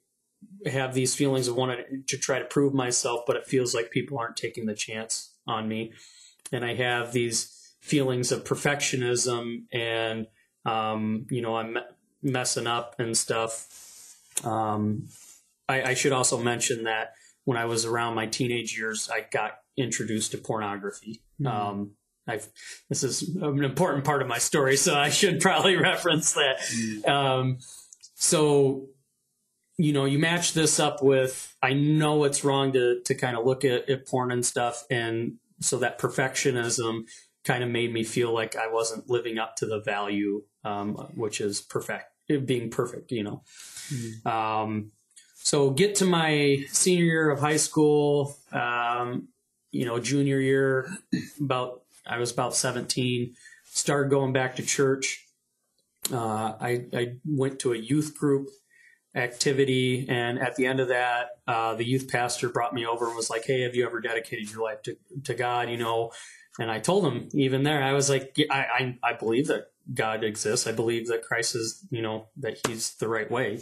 [0.66, 4.18] have these feelings of wanting to try to prove myself, but it feels like people
[4.18, 5.92] aren't taking the chance on me.
[6.52, 7.55] And I have these
[7.86, 10.26] feelings of perfectionism and,
[10.64, 11.80] um, you know, I'm me-
[12.22, 14.16] messing up and stuff.
[14.44, 15.08] Um,
[15.68, 17.12] I, I should also mention that
[17.44, 21.22] when I was around my teenage years, I got introduced to pornography.
[21.46, 21.92] Um,
[22.26, 22.48] I've,
[22.88, 27.08] this is an important part of my story, so I should probably reference that.
[27.08, 27.58] Um,
[28.16, 28.88] so
[29.78, 33.44] you know, you match this up with I know it's wrong to to kind of
[33.44, 37.04] look at, at porn and stuff, and so that perfectionism
[37.46, 41.40] kind of made me feel like I wasn't living up to the value, um, which
[41.40, 42.06] is perfect,
[42.44, 43.42] being perfect, you know.
[44.30, 44.90] Um,
[45.36, 49.28] so get to my senior year of high school, um,
[49.70, 50.90] you know, junior year,
[51.40, 53.34] about I was about seventeen,
[53.64, 55.24] started going back to church.
[56.12, 58.48] Uh, I I went to a youth group
[59.16, 60.06] activity.
[60.08, 63.30] And at the end of that, uh, the youth pastor brought me over and was
[63.30, 65.70] like, Hey, have you ever dedicated your life to, to God?
[65.70, 66.12] You know,
[66.58, 69.70] and I told him even there, I was like, yeah, I, I, I believe that
[69.92, 70.66] God exists.
[70.66, 73.60] I believe that Christ is, you know, that he's the right way.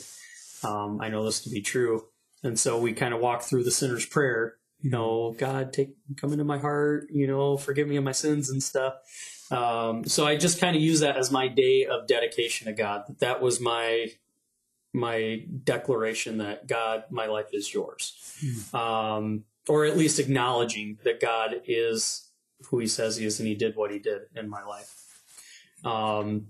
[0.63, 2.07] Um, I know this to be true.
[2.43, 6.33] And so we kind of walked through the sinner's prayer, you know, God, take, come
[6.33, 8.95] into my heart, you know, forgive me of my sins and stuff.
[9.51, 13.05] Um, so I just kind of use that as my day of dedication to God.
[13.21, 14.09] That was my
[14.97, 18.15] my declaration that God, my life is yours,
[18.73, 22.24] um, or at least acknowledging that God is
[22.71, 24.93] who He says He is, and He did what He did in my life.
[25.85, 26.49] Um,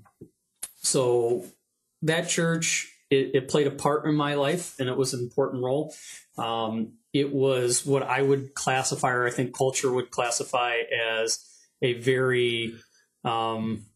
[0.77, 1.45] so
[2.03, 5.63] that church it, it played a part in my life, and it was an important
[5.63, 5.95] role.
[6.39, 10.79] Um, it was what I would classify, or I think culture would classify
[11.17, 11.45] as
[11.83, 12.75] a very
[13.25, 13.87] um,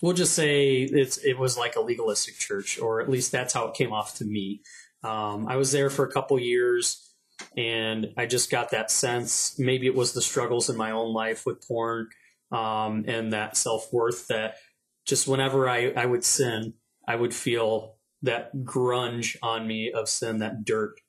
[0.00, 3.66] we'll just say it's it was like a legalistic church, or at least that's how
[3.66, 4.62] it came off to me.
[5.02, 7.07] Um, I was there for a couple years,
[7.56, 9.58] and I just got that sense.
[9.58, 12.08] Maybe it was the struggles in my own life with porn
[12.50, 14.56] um, and that self worth that
[15.04, 16.74] just whenever I, I would sin,
[17.06, 21.00] I would feel that grunge on me of sin, that dirt,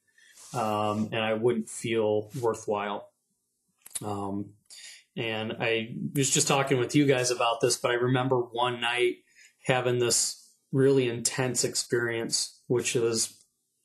[0.54, 3.10] um, and I wouldn't feel worthwhile.
[4.04, 4.52] Um,
[5.18, 9.18] and I was just talking with you guys about this, but I remember one night
[9.66, 13.36] having this really intense experience, which was,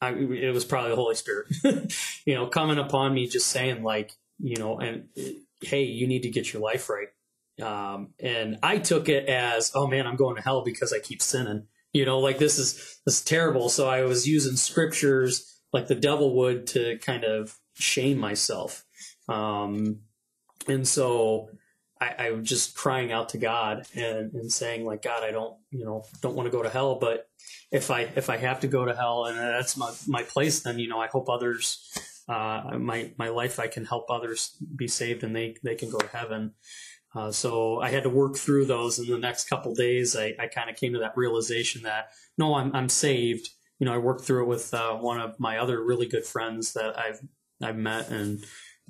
[0.00, 1.46] I, it was probably the Holy Spirit,
[2.26, 5.08] you know, coming upon me, just saying like, you know, and
[5.62, 7.08] hey, you need to get your life right.
[7.62, 11.22] Um, and I took it as, oh man, I'm going to hell because I keep
[11.22, 11.66] sinning.
[11.92, 13.68] You know, like this is this is terrible.
[13.68, 18.84] So I was using scriptures like the devil would to kind of shame myself.
[19.28, 20.00] Um,
[20.66, 21.50] and so
[22.04, 25.56] I, I was just crying out to God and, and saying like, God, I don't,
[25.70, 27.28] you know, don't want to go to hell, but
[27.72, 30.78] if I, if I have to go to hell and that's my, my place, then,
[30.78, 31.90] you know, I hope others,
[32.28, 35.98] uh, my, my life, I can help others be saved and they, they can go
[35.98, 36.52] to heaven.
[37.14, 40.16] Uh, so I had to work through those in the next couple days.
[40.16, 43.48] I, I kind of came to that realization that no, I'm, I'm saved.
[43.78, 46.74] You know, I worked through it with, uh, one of my other really good friends
[46.74, 47.20] that I've,
[47.62, 48.44] I've met and,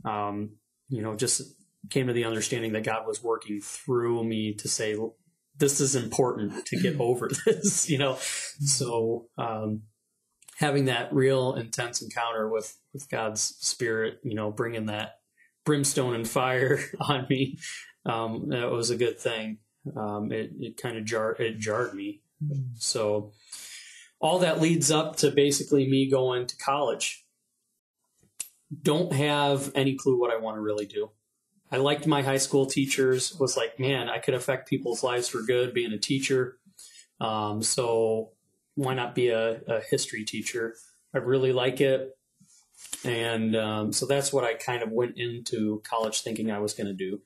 [0.05, 0.57] um,
[0.89, 1.43] you know, just
[1.91, 4.97] came to the understanding that God was working through me to say,
[5.57, 8.17] this is important to get over this, you know.
[8.17, 9.83] So um,
[10.59, 15.19] having that real intense encounter with with God's Spirit, you know, bringing that
[15.65, 17.59] brimstone and fire on me,
[18.07, 19.59] um, that was a good thing.
[19.97, 22.23] Um, it it kind of jar it jarred me.
[22.75, 23.33] So
[24.21, 27.25] all that leads up to basically me going to college.
[28.83, 31.11] Don't have any clue what I want to really do.
[31.75, 33.37] I liked my high school teachers.
[33.41, 36.57] Was like, man, I could affect people's lives for good being a teacher.
[37.21, 38.31] Um, so
[38.77, 40.77] why not be a, a, history teacher?
[41.13, 42.17] I really like it,
[43.05, 46.87] and um, so that's what I kind of went into college thinking I was going
[46.87, 47.21] to do.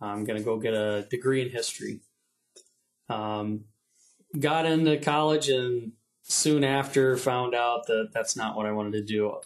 [0.00, 2.00] I'm going to go get a degree in history.
[3.10, 3.64] Um,
[4.38, 5.92] got into college and
[6.22, 9.40] soon after found out that that's not what I wanted to do.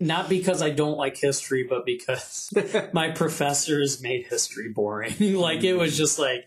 [0.00, 2.52] Not because I don't like history, but because
[2.92, 5.14] my professors made history boring.
[5.34, 6.44] like it was just like,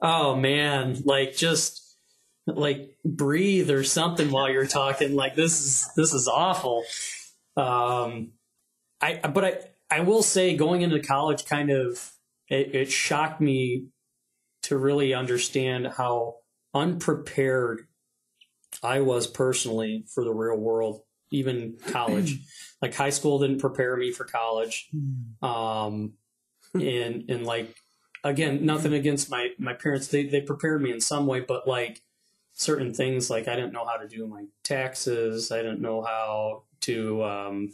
[0.00, 1.96] oh man, like just
[2.46, 5.14] like breathe or something while you're talking.
[5.14, 6.84] Like this is this is awful.
[7.56, 8.32] Um,
[9.00, 9.58] I but I
[9.90, 12.12] I will say going into college kind of
[12.48, 13.88] it, it shocked me
[14.62, 16.36] to really understand how
[16.74, 17.86] unprepared
[18.82, 22.38] I was personally for the real world, even college.
[22.82, 24.88] like high school didn't prepare me for college.
[25.42, 26.14] Um,
[26.74, 27.74] and, and like,
[28.24, 30.08] again, nothing against my, my parents.
[30.08, 32.00] They, they prepared me in some way, but like
[32.52, 35.50] certain things, like I didn't know how to do my taxes.
[35.52, 37.70] I didn't know how to, um,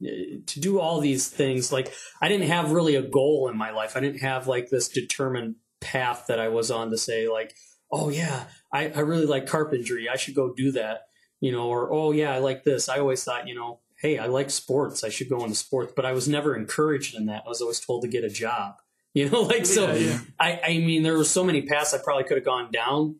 [0.00, 1.72] to do all these things.
[1.72, 3.96] Like I didn't have really a goal in my life.
[3.96, 7.54] I didn't have like this determined path that I was on to say like,
[7.90, 10.08] oh yeah, I, I really like carpentry.
[10.08, 11.07] I should go do that.
[11.40, 12.88] You know, or oh yeah, I like this.
[12.88, 15.04] I always thought, you know, hey, I like sports.
[15.04, 17.42] I should go into sports, but I was never encouraged in that.
[17.46, 18.76] I was always told to get a job.
[19.14, 19.90] You know, like so.
[19.94, 20.20] Yeah, yeah.
[20.38, 23.16] I, I mean, there were so many paths I probably could have gone down,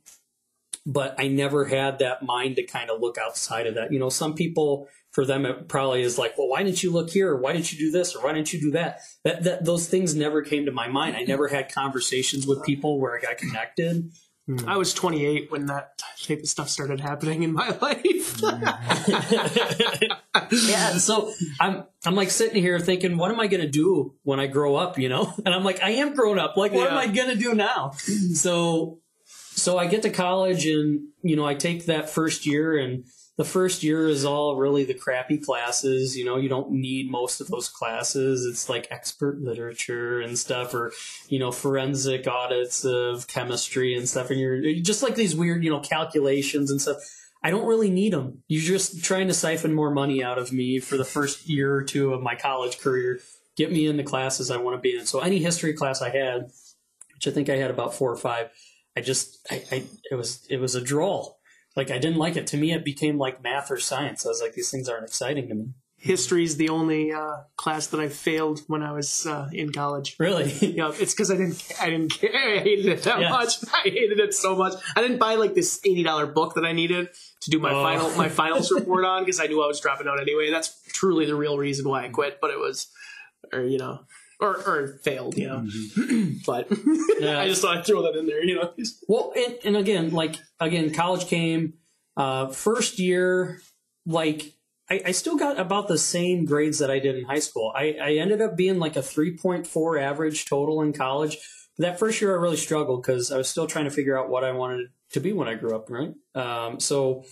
[0.86, 3.90] but I never had that mind to kind of look outside of that.
[3.90, 7.10] You know, some people for them it probably is like, well, why didn't you look
[7.10, 7.32] here?
[7.32, 8.14] Or why didn't you do this?
[8.14, 9.00] Or why didn't you do that?
[9.24, 11.16] That, that those things never came to my mind.
[11.16, 14.12] I never had conversations with people where I got connected.
[14.48, 14.66] Hmm.
[14.66, 18.40] I was 28 when that type of stuff started happening in my life.
[20.50, 21.30] yeah, so
[21.60, 24.74] I'm I'm like sitting here thinking, what am I going to do when I grow
[24.74, 24.98] up?
[24.98, 26.56] You know, and I'm like, I am grown up.
[26.56, 26.92] Like, what yeah.
[26.92, 27.90] am I going to do now?
[27.90, 33.04] so, so I get to college, and you know, I take that first year, and
[33.38, 36.16] the first year is all really the crappy classes.
[36.16, 38.44] You know, you don't need most of those classes.
[38.44, 40.92] It's like expert literature and stuff, or
[41.28, 44.30] you know, forensic audits of chemistry and stuff.
[44.30, 46.96] And you're just like these weird, you know, calculations and stuff.
[47.40, 48.42] I don't really need them.
[48.48, 51.84] You're just trying to siphon more money out of me for the first year or
[51.84, 53.20] two of my college career.
[53.56, 55.06] Get me in the classes I want to be in.
[55.06, 56.50] So any history class I had,
[57.14, 58.50] which I think I had about four or five,
[58.96, 61.37] I just, I, I it was, it was a drawl
[61.78, 62.48] like I didn't like it.
[62.48, 64.26] To me, it became like math or science.
[64.26, 65.68] I was like, these things aren't exciting to me.
[65.96, 70.16] History is the only uh, class that I failed when I was uh, in college.
[70.18, 70.52] Really?
[70.60, 71.72] yeah, it's because I didn't.
[71.80, 72.30] I didn't care.
[72.34, 73.30] I hated it that yeah.
[73.30, 73.64] much.
[73.72, 74.74] I hated it so much.
[74.96, 77.08] I didn't buy like this eighty dollar book that I needed
[77.40, 77.82] to do my oh.
[77.82, 80.50] final my finals report on because I knew I was dropping out anyway.
[80.50, 82.40] That's truly the real reason why I quit.
[82.40, 82.88] But it was,
[83.52, 84.00] or you know,
[84.40, 85.60] or, or failed, you know.
[85.60, 86.38] Mm-hmm.
[86.46, 86.68] but
[87.20, 87.40] yeah.
[87.40, 88.72] I just thought I'd throw that in there, you know.
[89.08, 91.74] well, and, and again, like again, college came
[92.16, 93.60] uh, first year,
[94.06, 94.54] like
[94.90, 97.72] I, I, still got about the same grades that I did in high school.
[97.76, 101.38] I, I ended up being like a three point four average total in college.
[101.78, 104.42] That first year, I really struggled because I was still trying to figure out what
[104.44, 106.12] I wanted to be when I grew up, right?
[106.34, 107.24] Um, so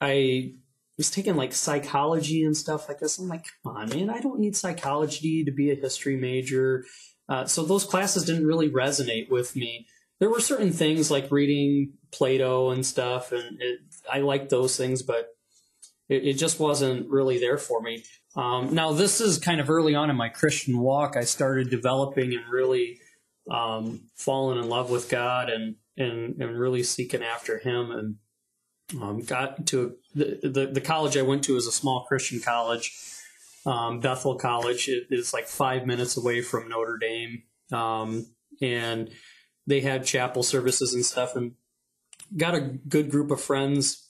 [0.00, 0.54] I
[1.00, 3.18] was taking like psychology and stuff like this.
[3.18, 6.84] I'm like, come on, man, I don't need psychology to be a history major.
[7.26, 9.86] Uh, so those classes didn't really resonate with me.
[10.18, 13.80] There were certain things like reading Plato and stuff, and it,
[14.12, 15.28] I liked those things, but
[16.10, 18.04] it, it, just wasn't really there for me.
[18.36, 21.16] Um, now, this is kind of early on in my Christian walk.
[21.16, 22.98] I started developing and really
[23.50, 28.16] um, falling in love with God and, and, and really seeking after Him and
[29.00, 32.92] um, got to the, the, the college I went to is a small Christian college,
[33.66, 34.88] um, Bethel College.
[34.88, 38.26] It is like five minutes away from Notre Dame, um,
[38.60, 39.10] and
[39.66, 41.36] they had chapel services and stuff.
[41.36, 41.52] And
[42.36, 44.08] got a good group of friends,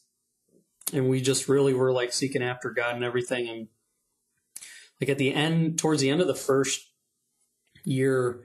[0.93, 3.49] and we just really were like seeking after God and everything.
[3.49, 3.69] And
[5.01, 6.87] like at the end, towards the end of the first
[7.85, 8.45] year,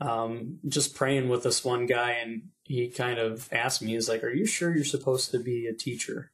[0.00, 4.22] um, just praying with this one guy, and he kind of asked me, he's like,
[4.22, 6.30] Are you sure you're supposed to be a teacher?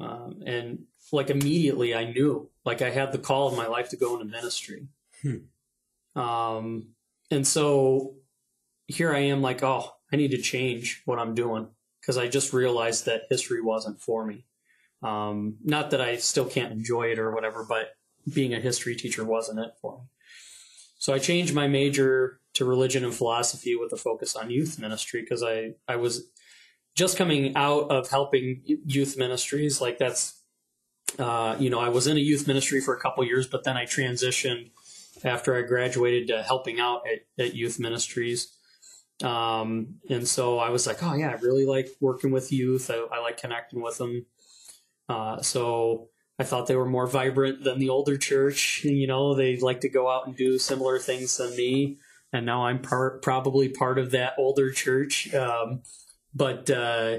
[0.00, 3.96] Um, and like immediately I knew, like I had the call of my life to
[3.96, 4.88] go into ministry.
[5.22, 6.20] Hmm.
[6.20, 6.88] Um,
[7.30, 8.14] and so
[8.86, 11.68] here I am like, oh, I need to change what I'm doing
[12.00, 14.44] because I just realized that history wasn't for me.
[15.02, 17.94] Um, not that I still can't enjoy it or whatever, but
[18.32, 20.04] being a history teacher wasn't it for me.
[20.98, 25.22] So I changed my major to religion and philosophy with a focus on youth ministry
[25.22, 26.28] because I, I was
[26.94, 29.80] just coming out of helping youth ministries.
[29.80, 30.42] Like that's,
[31.18, 33.76] uh, you know, I was in a youth ministry for a couple years, but then
[33.76, 34.70] I transitioned
[35.24, 38.52] after I graduated to helping out at, at youth ministries.
[39.22, 42.90] Um, and so I was like, oh yeah, I really like working with youth.
[42.90, 44.26] I, I like connecting with them.
[45.08, 48.82] Uh, so I thought they were more vibrant than the older church.
[48.84, 51.98] You know, they like to go out and do similar things than me.
[52.32, 55.32] And now I'm part, probably part of that older church.
[55.34, 55.82] Um,
[56.34, 57.18] but uh,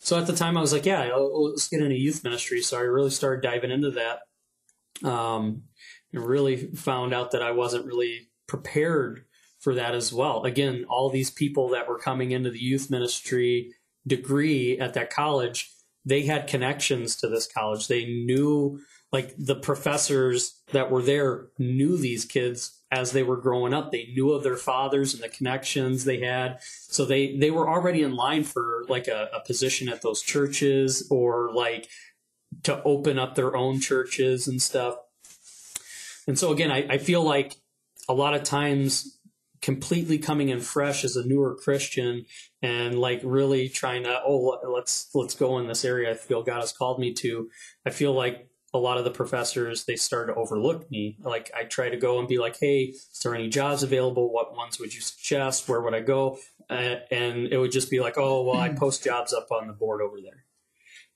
[0.00, 2.60] so at the time, I was like, yeah, let's get into youth ministry.
[2.60, 5.08] So I really started diving into that.
[5.08, 5.62] Um,
[6.12, 9.24] and really found out that I wasn't really prepared
[9.60, 10.42] for that as well.
[10.42, 13.72] Again, all these people that were coming into the youth ministry
[14.06, 15.70] degree at that college
[16.04, 17.88] they had connections to this college.
[17.88, 18.80] They knew,
[19.12, 23.92] like, the professors that were there knew these kids as they were growing up.
[23.92, 26.58] They knew of their fathers and the connections they had.
[26.62, 31.06] So they, they were already in line for, like, a, a position at those churches
[31.10, 31.88] or, like,
[32.64, 34.96] to open up their own churches and stuff.
[36.26, 37.56] And so, again, I, I feel like
[38.08, 39.18] a lot of times
[39.62, 42.24] completely coming in fresh as a newer Christian
[42.62, 46.60] and like really trying to oh let's let's go in this area I feel God
[46.60, 47.50] has called me to.
[47.84, 51.16] I feel like a lot of the professors they started to overlook me.
[51.20, 54.32] Like I try to go and be like, hey, is there any jobs available?
[54.32, 55.68] What ones would you suggest?
[55.68, 56.38] Where would I go?
[56.68, 59.72] Uh, and it would just be like, oh well, I post jobs up on the
[59.72, 60.44] board over there.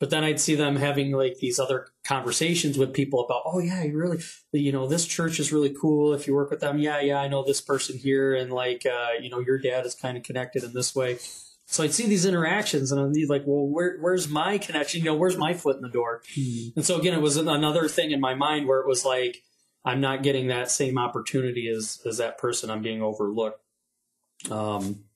[0.00, 3.84] But then I'd see them having like these other conversations with people about, oh yeah,
[3.84, 4.18] you really,
[4.52, 6.12] you know, this church is really cool.
[6.12, 9.10] If you work with them, yeah, yeah, I know this person here, and like, uh,
[9.20, 11.18] you know, your dad is kind of connected in this way.
[11.74, 15.00] So I'd see these interactions, and I'd be like, well, where, where's my connection?
[15.00, 16.22] You know, where's my foot in the door?
[16.32, 16.68] Hmm.
[16.76, 19.42] And so again, it was another thing in my mind where it was like,
[19.84, 22.70] I'm not getting that same opportunity as as that person.
[22.70, 23.60] I'm being overlooked.
[24.52, 25.06] Um,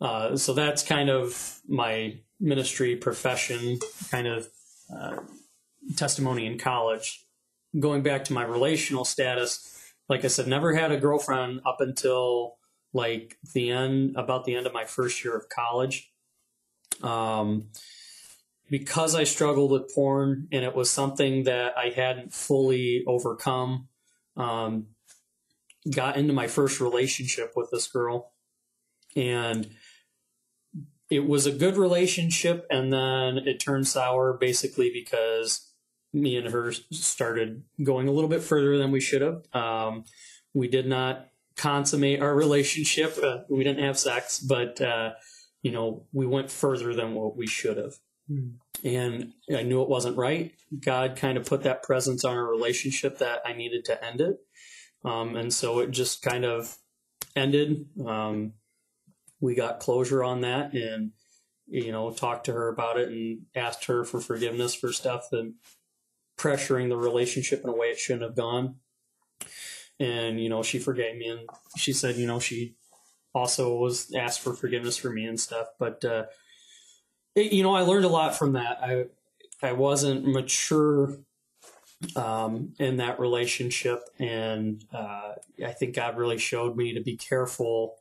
[0.00, 3.78] uh, so that's kind of my ministry profession
[4.10, 4.48] kind of
[4.92, 5.18] uh,
[5.94, 7.24] testimony in college.
[7.78, 12.56] Going back to my relational status, like I said, never had a girlfriend up until
[12.92, 16.10] like the end, about the end of my first year of college.
[17.02, 17.68] Um,
[18.70, 23.88] because I struggled with porn and it was something that I hadn't fully overcome,
[24.36, 24.86] um,
[25.90, 28.32] got into my first relationship with this girl
[29.16, 29.68] and
[31.12, 35.70] it was a good relationship, and then it turned sour basically because
[36.10, 39.42] me and her started going a little bit further than we should have.
[39.52, 40.04] Um,
[40.54, 43.18] we did not consummate our relationship.
[43.22, 45.12] Uh, we didn't have sex, but uh,
[45.62, 47.94] you know, we went further than what we should have.
[48.30, 48.54] Mm.
[48.84, 50.52] And I knew it wasn't right.
[50.80, 54.36] God kind of put that presence on our relationship that I needed to end it.
[55.04, 56.76] Um, and so it just kind of
[57.36, 57.86] ended.
[58.04, 58.54] Um,
[59.40, 61.12] we got closure on that and
[61.66, 65.52] you know talked to her about it and asked her for forgiveness for stuff that
[66.38, 68.76] pressuring the relationship in a way it shouldn't have gone
[70.00, 71.40] and you know she forgave me and
[71.76, 72.74] she said you know she
[73.34, 76.24] also was asked for forgiveness for me and stuff but uh
[77.34, 79.04] it, you know i learned a lot from that i
[79.62, 81.16] i wasn't mature
[82.16, 85.32] um, in that relationship and uh,
[85.64, 87.94] i think god really showed me to be careful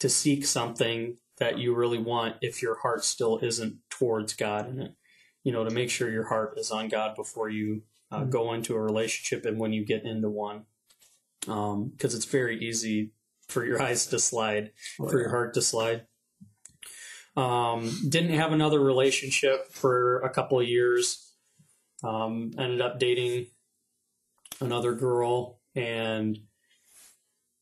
[0.00, 4.80] to seek something that you really want if your heart still isn't towards God in
[4.80, 4.94] it.
[5.42, 8.30] You know, to make sure your heart is on God before you uh, mm-hmm.
[8.30, 10.64] go into a relationship and when you get into one.
[11.46, 13.12] Because um, it's very easy
[13.48, 15.24] for your eyes to slide, oh, for yeah.
[15.24, 16.06] your heart to slide.
[17.36, 21.32] Um, didn't have another relationship for a couple of years.
[22.02, 23.46] Um, ended up dating
[24.60, 26.38] another girl and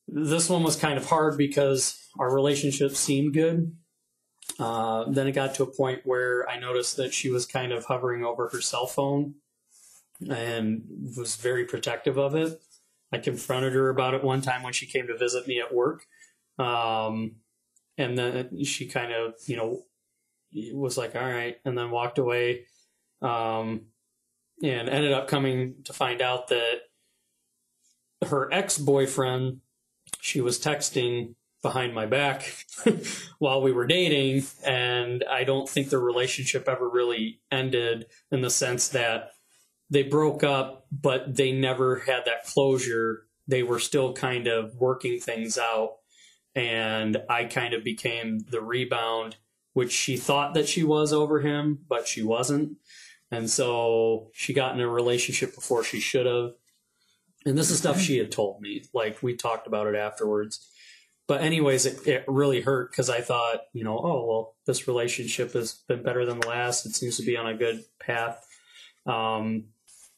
[0.09, 3.75] this one was kind of hard because our relationship seemed good.
[4.59, 7.87] Uh, then it got to a point where I noticed that she was kind of
[7.87, 9.35] hovering over her cell phone
[10.29, 10.83] and
[11.17, 12.61] was very protective of it.
[13.13, 16.07] I confronted her about it one time when she came to visit me at work.
[16.59, 17.37] Um,
[17.99, 19.83] and then she kind of, you know,
[20.75, 22.67] was like, all right, and then walked away.
[23.21, 23.87] Um,
[24.63, 26.81] and ended up coming to find out that
[28.29, 29.61] her ex boyfriend
[30.21, 32.57] she was texting behind my back
[33.39, 34.45] while we were dating.
[34.65, 39.31] And I don't think the relationship ever really ended in the sense that
[39.93, 43.27] they broke up, but they never had that closure.
[43.47, 45.99] They were still kind of working things out.
[46.55, 49.37] and I kind of became the rebound,
[49.73, 52.77] which she thought that she was over him, but she wasn't.
[53.31, 56.53] And so she got in a relationship before she should have.
[57.47, 58.85] And this is stuff she had told me.
[58.93, 60.69] Like we talked about it afterwards.
[61.27, 65.53] But anyways, it, it really hurt because I thought, you know, oh well, this relationship
[65.55, 66.85] has been better than the last.
[66.85, 68.47] It seems to be on a good path.
[69.07, 69.69] Um,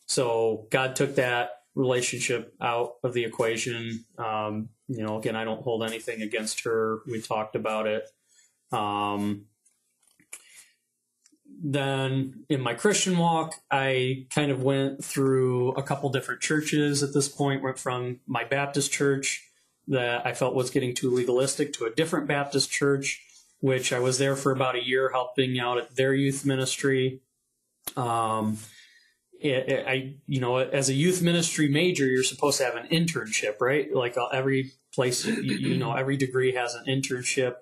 [0.06, 4.04] so God took that relationship out of the equation.
[4.18, 7.00] Um, you know, again, I don't hold anything against her.
[7.06, 8.04] We talked about it.
[8.72, 9.46] Um,
[11.62, 17.14] then in my Christian walk, I kind of went through a couple different churches at
[17.14, 17.62] this point.
[17.62, 19.48] Went from my Baptist church
[19.88, 23.22] that I felt was getting too legalistic to a different Baptist church,
[23.60, 27.20] which I was there for about a year helping out at their youth ministry.
[27.96, 28.58] Um,
[29.44, 33.60] it, I, you know, as a youth ministry major, you're supposed to have an internship,
[33.60, 33.94] right?
[33.94, 37.56] Like uh, every place, you, you know, every degree has an internship.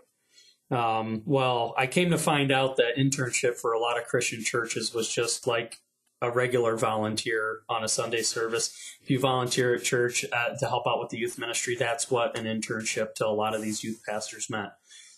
[0.70, 4.94] Um, well, I came to find out that internship for a lot of Christian churches
[4.94, 5.78] was just like
[6.22, 8.72] a regular volunteer on a Sunday service.
[9.02, 12.38] If you volunteer at church uh, to help out with the youth ministry, that's what
[12.38, 14.70] an internship to a lot of these youth pastors meant.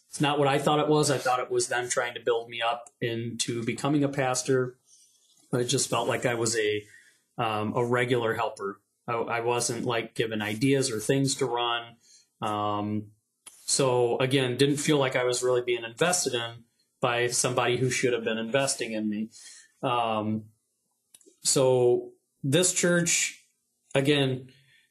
[0.08, 1.10] It's not what I thought it was.
[1.10, 4.78] I thought it was them trying to build me up into becoming a pastor
[5.54, 6.84] but it just felt like I was a
[7.38, 8.80] um, a regular helper.
[9.06, 11.94] I, I, wasn't like given ideas or things to run.
[12.42, 13.12] Um,
[13.64, 16.64] so again, didn't feel like I was really being invested in
[17.00, 19.28] by somebody who should have been investing in me.
[19.80, 20.46] Um,
[21.44, 22.10] so
[22.42, 23.40] this church,
[23.94, 24.48] again,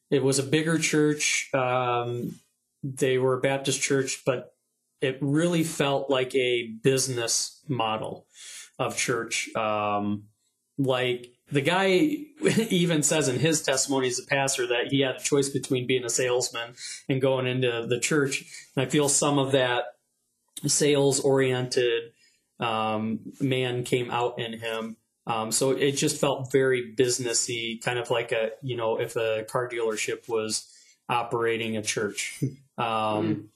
[0.10, 1.50] it was a bigger church.
[1.54, 2.40] Um,
[2.84, 4.54] they were a Baptist church, but
[5.02, 8.28] it really felt like a business model
[8.80, 9.54] of church.
[9.58, 10.30] Um,
[10.78, 11.88] like the guy
[12.70, 16.04] even says in his testimony as a pastor that he had a choice between being
[16.04, 16.74] a salesman
[17.08, 18.46] and going into the church.
[18.76, 19.86] And I feel some of that
[20.66, 22.14] sales oriented
[22.60, 24.98] um, man came out in him.
[25.26, 29.46] Um, so it just felt very businessy, kind of like a you know if a
[29.48, 30.68] car dealership was
[31.10, 32.42] operating a church.
[32.76, 33.48] Um, mm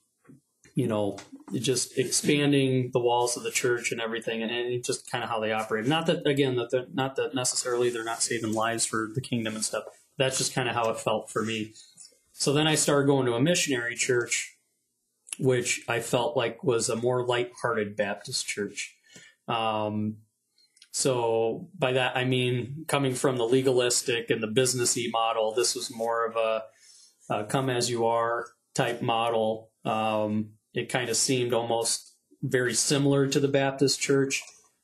[0.77, 1.17] you know,
[1.53, 5.39] just expanding the walls of the church and everything, and, and just kind of how
[5.39, 5.87] they operate.
[5.87, 9.55] Not that again, that they're, not that necessarily they're not saving lives for the kingdom
[9.55, 9.85] and stuff.
[10.19, 11.73] That's just kind of how it felt for me.
[12.31, 14.55] So then I started going to a missionary church,
[15.39, 18.95] which I felt like was a more light-hearted Baptist church.
[19.47, 20.17] Um,
[20.91, 25.89] so by that I mean coming from the legalistic and the businessy model, this was
[25.89, 26.63] more of a,
[27.33, 29.71] a come as you are type model.
[29.83, 32.13] Um, it kind of seemed almost
[32.43, 34.43] very similar to the Baptist church,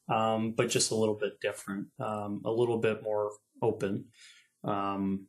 [0.10, 3.30] um, but just a little bit different, um, a little bit more
[3.62, 4.06] open.
[4.64, 5.28] Um,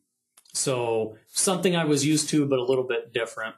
[0.54, 3.56] so something I was used to, but a little bit different.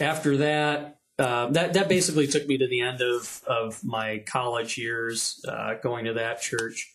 [0.00, 4.78] After that, uh, that that basically took me to the end of of my college
[4.78, 6.94] years, uh, going to that church.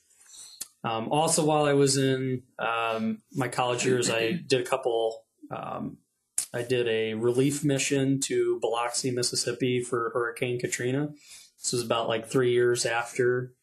[0.84, 5.24] Um, also, while I was in um, my college years, I did a couple
[6.54, 11.10] I did a relief mission to Biloxi, Mississippi for Hurricane Katrina.
[11.62, 13.54] This was about like three years after.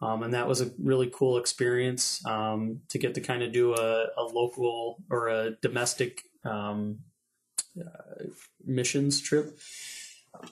[0.00, 3.74] Um, and that was a really cool experience um, to get to kind of do
[3.74, 6.98] a, a, local or a domestic um,
[7.80, 8.24] uh,
[8.66, 9.58] missions trip.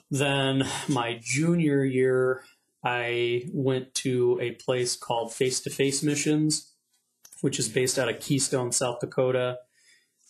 [0.09, 2.43] Then my junior year,
[2.83, 6.71] I went to a place called Face to Face Missions,
[7.41, 9.59] which is based out of Keystone, South Dakota.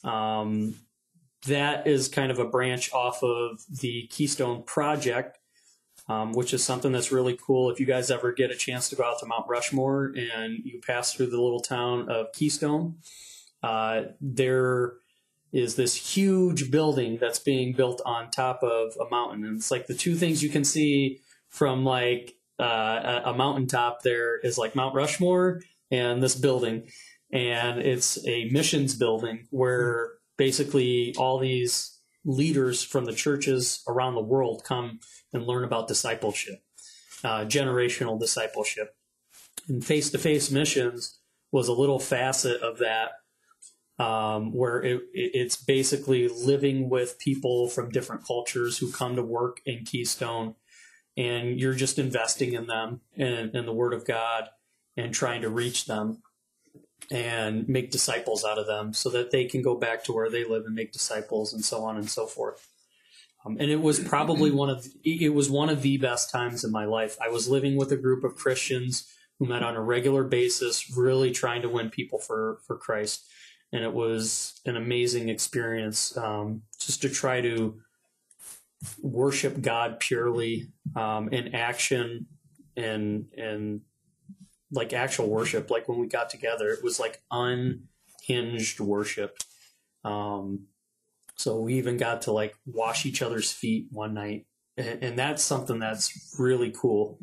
[0.03, 0.76] Um,
[1.46, 5.39] that is kind of a branch off of the Keystone Project,
[6.08, 7.70] um, which is something that's really cool.
[7.70, 10.80] If you guys ever get a chance to go out to Mount Rushmore and you
[10.86, 12.96] pass through the little town of Keystone,
[13.62, 14.94] uh, there
[15.52, 19.46] is this huge building that's being built on top of a mountain.
[19.46, 24.39] And it's like the two things you can see from like uh, a mountaintop there
[24.39, 26.89] is like Mount Rushmore and this building.
[27.32, 34.22] And it's a missions building where basically all these leaders from the churches around the
[34.22, 35.00] world come
[35.34, 36.64] and learn about discipleship,
[37.24, 38.96] uh, generational discipleship.
[39.68, 41.20] And face to face missions
[41.52, 43.12] was a little facet of that,
[44.04, 49.62] um, where it, it's basically living with people from different cultures who come to work
[49.66, 50.56] in Keystone,
[51.16, 54.50] and you're just investing in them and in the Word of God
[54.98, 56.22] and trying to reach them
[57.12, 60.45] and make disciples out of them so that they can go back to where they
[60.45, 62.68] live and make disciples and so on and so forth.
[63.45, 66.72] Um, and it was probably one of it was one of the best times in
[66.72, 67.18] my life.
[67.22, 71.32] I was living with a group of Christians who met on a regular basis, really
[71.32, 73.26] trying to win people for for Christ,
[73.74, 77.80] and it was an amazing experience um, just to try to
[79.01, 82.28] worship God purely um, in action
[82.78, 83.82] and and
[84.74, 85.69] like actual worship.
[85.71, 89.38] Like when we got together, it was like unhinged worship.
[90.03, 90.67] Um,
[91.36, 94.45] so we even got to like wash each other's feet one night,
[94.78, 97.19] and, and that's something that's really cool.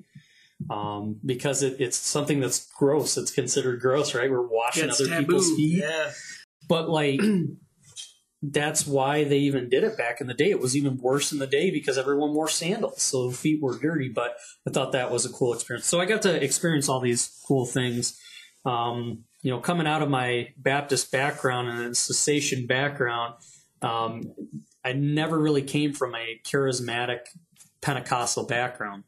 [0.68, 3.16] Um, because it, it's something that's gross.
[3.16, 4.30] It's considered gross, right?
[4.30, 5.20] We're washing Yeah, other taboo.
[5.26, 6.10] people's feet Yeah.
[6.68, 7.20] but like
[8.42, 10.50] that's why they even did it back in the day.
[10.50, 14.08] It was even worse in the day because everyone wore sandals so feet were dirty
[14.08, 14.36] but
[14.66, 15.86] i thought that was a cool experience.
[15.86, 18.18] So i got to experience all these cool things.
[18.64, 23.34] Um, you know coming out of my baptist background and cessation background
[23.80, 24.34] um,
[24.84, 27.20] i never really came from a charismatic
[27.80, 29.04] pentecostal background.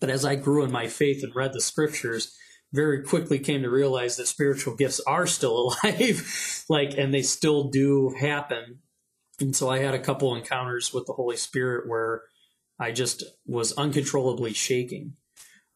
[0.00, 2.36] But as i grew in my faith and read the scriptures
[2.72, 7.64] very quickly came to realize that spiritual gifts are still alive like and they still
[7.70, 8.80] do happen.
[9.40, 12.22] And so i had a couple encounters with the holy spirit where
[12.78, 15.14] i just was uncontrollably shaking.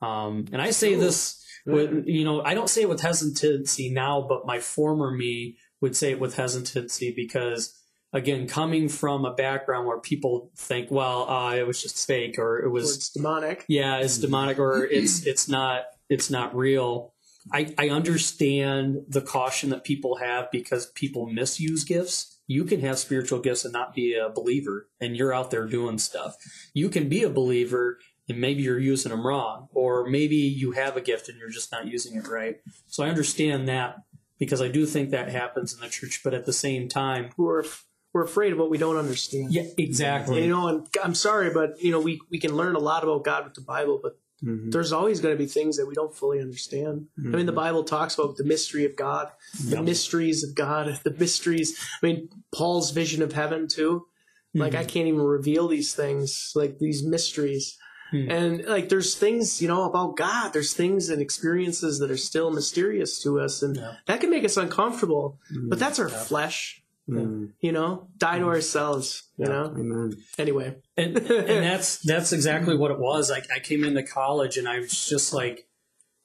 [0.01, 4.20] Um, and i say this with you know i don't say it with hesitancy now
[4.28, 7.72] but my former me would say it with hesitancy because
[8.12, 12.59] again coming from a background where people think well uh, it was just fake or
[12.59, 13.64] it Or was it's demonic.
[13.68, 17.15] yeah it's demonic or it's it's not it's not real.
[17.53, 22.41] I, I understand the caution that people have because people misuse gifts.
[22.47, 25.99] You can have spiritual gifts and not be a believer and you're out there doing
[25.99, 26.37] stuff.
[26.75, 27.99] You can be a believer
[28.29, 31.73] and maybe you're using them wrong or maybe you have a gift and you're just
[31.73, 32.59] not using it right.
[32.87, 33.97] So i understand that
[34.39, 37.65] because i do think that happens in the church but at the same time We're
[38.13, 39.53] we're afraid of what we don't understand.
[39.53, 40.45] yeah exactly.
[40.45, 43.25] You know, and I'm sorry, but you know, we we can learn a lot about
[43.25, 44.70] God with the Bible, but Mm-hmm.
[44.70, 47.07] there's always going to be things that we don't fully understand.
[47.16, 49.30] I mean, the Bible talks about the mystery of God,
[49.64, 49.84] the Yep.
[49.84, 51.78] mysteries of God, the mysteries.
[52.03, 54.07] I mean, Paul's vision of heaven too.
[54.55, 57.78] Like I can't even reveal these things, like these mysteries.
[58.11, 58.30] Hmm.
[58.30, 60.53] And like there's things, you know, about God.
[60.53, 63.95] There's things and experiences that are still mysterious to us and Yeah.
[64.07, 65.38] that can make us uncomfortable.
[65.70, 67.46] But that's our flesh, Mm-hmm.
[67.61, 68.09] you know?
[68.16, 69.74] Die to ourselves, you know?
[69.76, 70.12] Amen.
[70.38, 70.76] Anyway.
[70.96, 73.30] and, and that's that's exactly what it was.
[73.30, 75.66] I, I came into college and I was just like,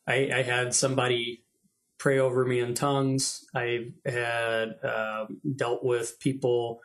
[0.08, 1.44] I, I had somebody
[1.98, 3.44] pray over me in tongues.
[3.56, 6.80] I had um dealt with people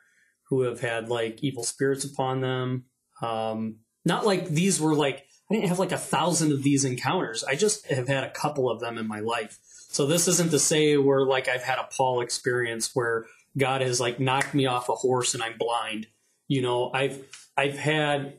[0.48, 2.84] who have had like evil spirits upon them.
[3.20, 7.44] Um, not like these were like I didn't have like a thousand of these encounters.
[7.44, 9.58] I just have had a couple of them in my life.
[9.90, 13.26] So this isn't to say where like I've had a Paul experience where
[13.56, 16.06] God has like knocked me off a horse and I'm blind.
[16.48, 17.26] You know, I've
[17.56, 18.38] I've had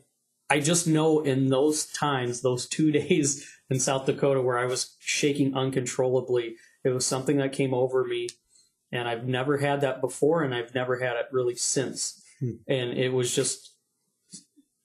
[0.50, 4.96] I just know in those times, those two days in South Dakota where I was
[5.00, 8.28] shaking uncontrollably, it was something that came over me.
[8.92, 12.22] And I've never had that before and I've never had it really since.
[12.38, 12.52] Hmm.
[12.68, 13.72] And it was just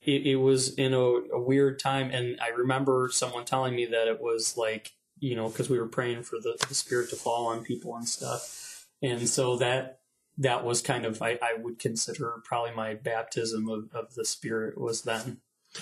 [0.01, 4.07] it, it was in a, a weird time and I remember someone telling me that
[4.07, 7.47] it was like, you know, because we were praying for the, the spirit to fall
[7.47, 8.87] on people and stuff.
[9.01, 9.98] And so that
[10.39, 14.79] that was kind of I, I would consider probably my baptism of, of the spirit
[14.79, 15.37] was then.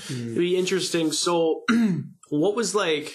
[0.10, 1.12] It'd be interesting.
[1.14, 1.64] So,
[2.30, 3.14] what was like,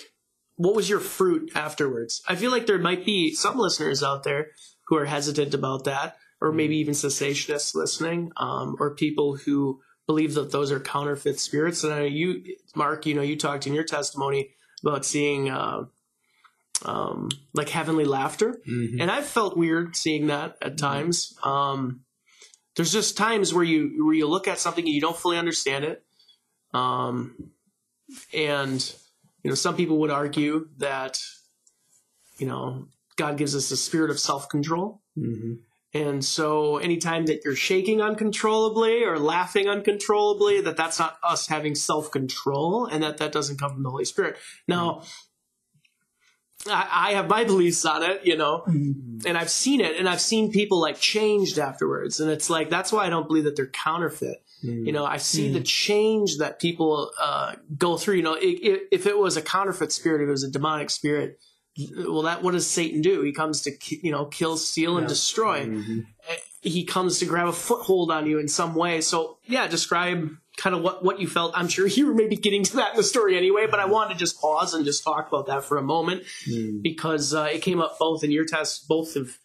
[0.56, 2.22] what was your fruit afterwards?
[2.28, 4.52] I feel like there might be some listeners out there
[4.86, 10.34] who are hesitant about that, or maybe even cessationists listening, um, or people who believe
[10.34, 11.84] that those are counterfeit spirits.
[11.84, 12.42] And I know you,
[12.74, 15.84] Mark, you know, you talked in your testimony about seeing, uh,
[16.84, 18.60] um, like heavenly laughter.
[18.68, 19.00] Mhm.
[19.00, 21.36] and I've felt weird seeing that at times.
[21.42, 22.00] Um,
[22.76, 25.84] there's just times where you where you look at something and you don't fully understand
[25.84, 26.04] it,
[26.74, 27.52] um,
[28.32, 28.94] and
[29.42, 31.20] you know some people would argue that
[32.38, 35.58] you know God gives us a spirit of self control, Mhm.
[35.92, 41.74] and so anytime that you're shaking uncontrollably or laughing uncontrollably, that that's not us having
[41.74, 44.36] self control, and that that doesn't come from the Holy Spirit.
[44.66, 45.02] Now.
[46.68, 50.20] I, I have my beliefs on it, you know, and I've seen it, and I've
[50.20, 53.66] seen people like changed afterwards, and it's like that's why I don't believe that they're
[53.66, 54.42] counterfeit.
[54.64, 54.86] Mm.
[54.86, 58.14] You know, I see the change that people uh, go through.
[58.16, 60.90] You know, i i if it was a counterfeit spirit, if it was a demonic
[60.90, 61.40] spirit,
[61.96, 63.22] well, that what does Satan do?
[63.22, 65.08] He comes to you know kill, steal, and Yeah.
[65.08, 65.66] destroy.
[65.66, 66.06] Mhm.
[66.60, 69.00] He comes to grab a foothold on you in some way.
[69.00, 71.52] So yeah, describe kind of what what you felt.
[71.56, 74.14] I'm sure you were maybe getting to that in the story anyway, but I wanted
[74.14, 76.82] to just pause and just talk about that for a moment Mm.
[76.82, 79.38] because uh, it came up both in your test, both of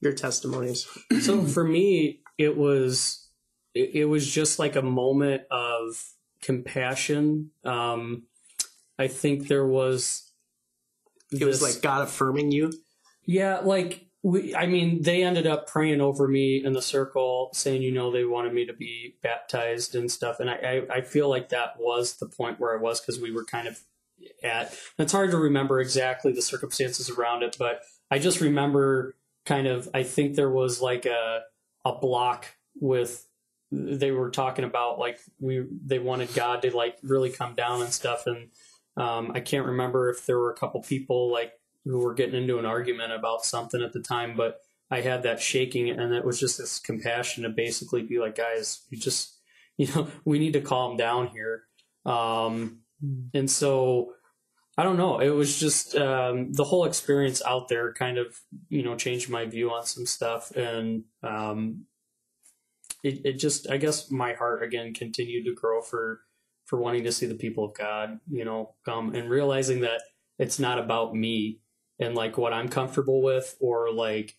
[0.00, 0.86] your testimonies.
[1.20, 3.28] So for me, it was
[3.74, 6.02] it, it was just like a moment of
[6.42, 7.50] compassion.
[7.64, 8.24] Um,
[8.98, 10.30] I think there was
[11.32, 12.72] It was like God affirming you.
[13.26, 17.82] Yeah, like we, I mean, they ended up praying over me in the circle, saying,
[17.82, 20.40] you know, they wanted me to be baptized and stuff.
[20.40, 23.30] And I, I, I feel like that was the point where I was because we
[23.30, 23.78] were kind of
[24.42, 24.74] at.
[24.98, 29.14] It's hard to remember exactly the circumstances around it, but I just remember
[29.44, 29.90] kind of.
[29.92, 31.42] I think there was like a
[31.84, 32.46] a block
[32.76, 33.26] with.
[33.70, 37.92] They were talking about like we they wanted God to like really come down and
[37.92, 38.48] stuff, and
[38.96, 41.52] um, I can't remember if there were a couple people like
[41.84, 44.60] who were getting into an argument about something at the time, but
[44.90, 48.82] I had that shaking, and it was just this compassion to basically be like, guys,
[48.90, 49.38] you just,
[49.76, 51.64] you know, we need to calm down here.
[52.06, 52.80] Um,
[53.32, 54.12] and so
[54.76, 55.20] I don't know.
[55.20, 59.44] It was just um, the whole experience out there kind of, you know, changed my
[59.44, 61.86] view on some stuff, and um,
[63.02, 66.20] it, it just, I guess, my heart again continued to grow for
[66.64, 70.00] for wanting to see the people of God, you know, come and realizing that
[70.38, 71.60] it's not about me
[71.98, 74.36] and like what I'm comfortable with or like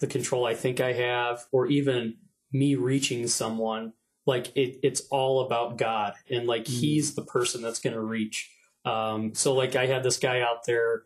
[0.00, 2.16] the control I think I have or even
[2.52, 3.92] me reaching someone
[4.26, 6.68] like it, it's all about God and like mm.
[6.68, 8.50] he's the person that's going to reach.
[8.84, 11.02] Um, so like I had this guy out there,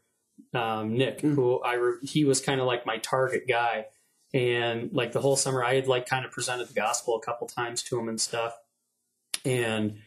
[0.53, 1.35] um, Nick, mm.
[1.35, 3.87] who I, re- he was kind of like my target guy.
[4.33, 7.47] And like the whole summer I had like kind of presented the gospel a couple
[7.47, 8.57] times to him and stuff.
[9.45, 9.99] And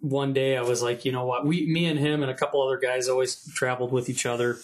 [0.00, 2.62] one day I was like, you know what, we, me and him and a couple
[2.62, 4.58] other guys always traveled with each other.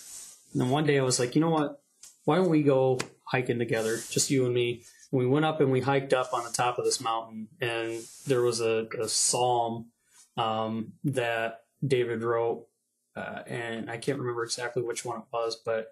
[0.57, 1.83] And then one day I was like, you know what?
[2.25, 4.85] Why don't we go hiking together, just you and me?
[5.13, 8.01] And we went up and we hiked up on the top of this mountain, and
[8.27, 9.91] there was a, a psalm
[10.39, 12.69] um, that David wrote,
[13.15, 15.89] uh, and I can't remember exactly which one it was, but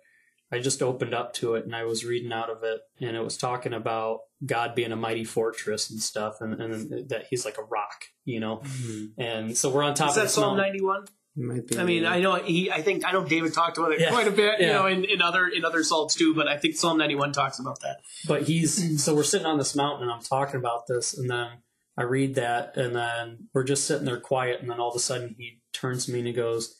[0.50, 3.22] I just opened up to it and I was reading out of it, and it
[3.22, 7.58] was talking about God being a mighty fortress and stuff, and, and that He's like
[7.58, 8.62] a rock, you know.
[8.64, 9.20] Mm-hmm.
[9.20, 10.08] And so we're on top.
[10.08, 11.04] Is that Psalm ninety one?
[11.36, 12.70] I mean, I know he.
[12.70, 14.10] I think I know David talked about it yeah.
[14.10, 14.66] quite a bit, yeah.
[14.66, 16.34] you know, in, in other in other psalms too.
[16.34, 17.98] But I think Psalm ninety one talks about that.
[18.28, 21.48] But he's so we're sitting on this mountain, and I'm talking about this, and then
[21.96, 25.00] I read that, and then we're just sitting there quiet, and then all of a
[25.00, 26.76] sudden he turns to me and he goes,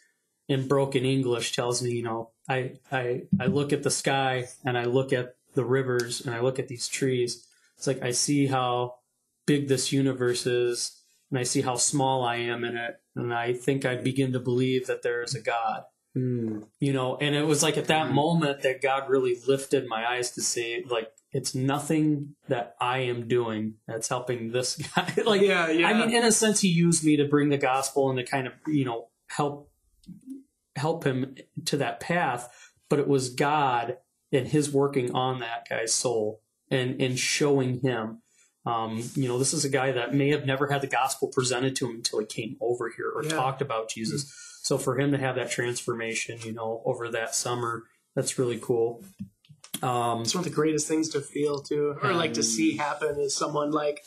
[0.49, 4.79] in broken English, tells me, you know, I I I look at the sky and
[4.79, 7.47] I look at the rivers and I look at these trees.
[7.77, 8.97] It's like I see how
[9.47, 11.03] big this universe is,
[11.35, 14.39] and I see how small I am in it and I think I begin to
[14.39, 15.82] believe that there is a God.
[16.16, 16.68] Mm.
[16.78, 18.12] You know, and it was like at that mm.
[18.12, 23.26] moment that God really lifted my eyes to see, like, it's nothing that I am
[23.26, 25.12] doing that's helping this guy.
[25.26, 25.89] like, yeah, yeah.
[25.89, 28.47] I mean, in a sense, he used me to bring the gospel and to kind
[28.47, 29.72] of, you know, help
[30.76, 32.70] help him to that path.
[32.89, 33.97] But it was God
[34.30, 38.22] and His working on that guy's soul and and showing him
[38.67, 41.77] um, you know, this is a guy that may have never had the gospel presented
[41.77, 43.31] to him until he came over here or yeah.
[43.31, 44.33] talked about Jesus.
[44.62, 47.85] So for him to have that transformation, you know, over that summer,
[48.15, 49.05] that's really cool.
[49.83, 53.21] Um, it's one of the greatest things to feel too, or like to see happen
[53.21, 54.03] is someone like,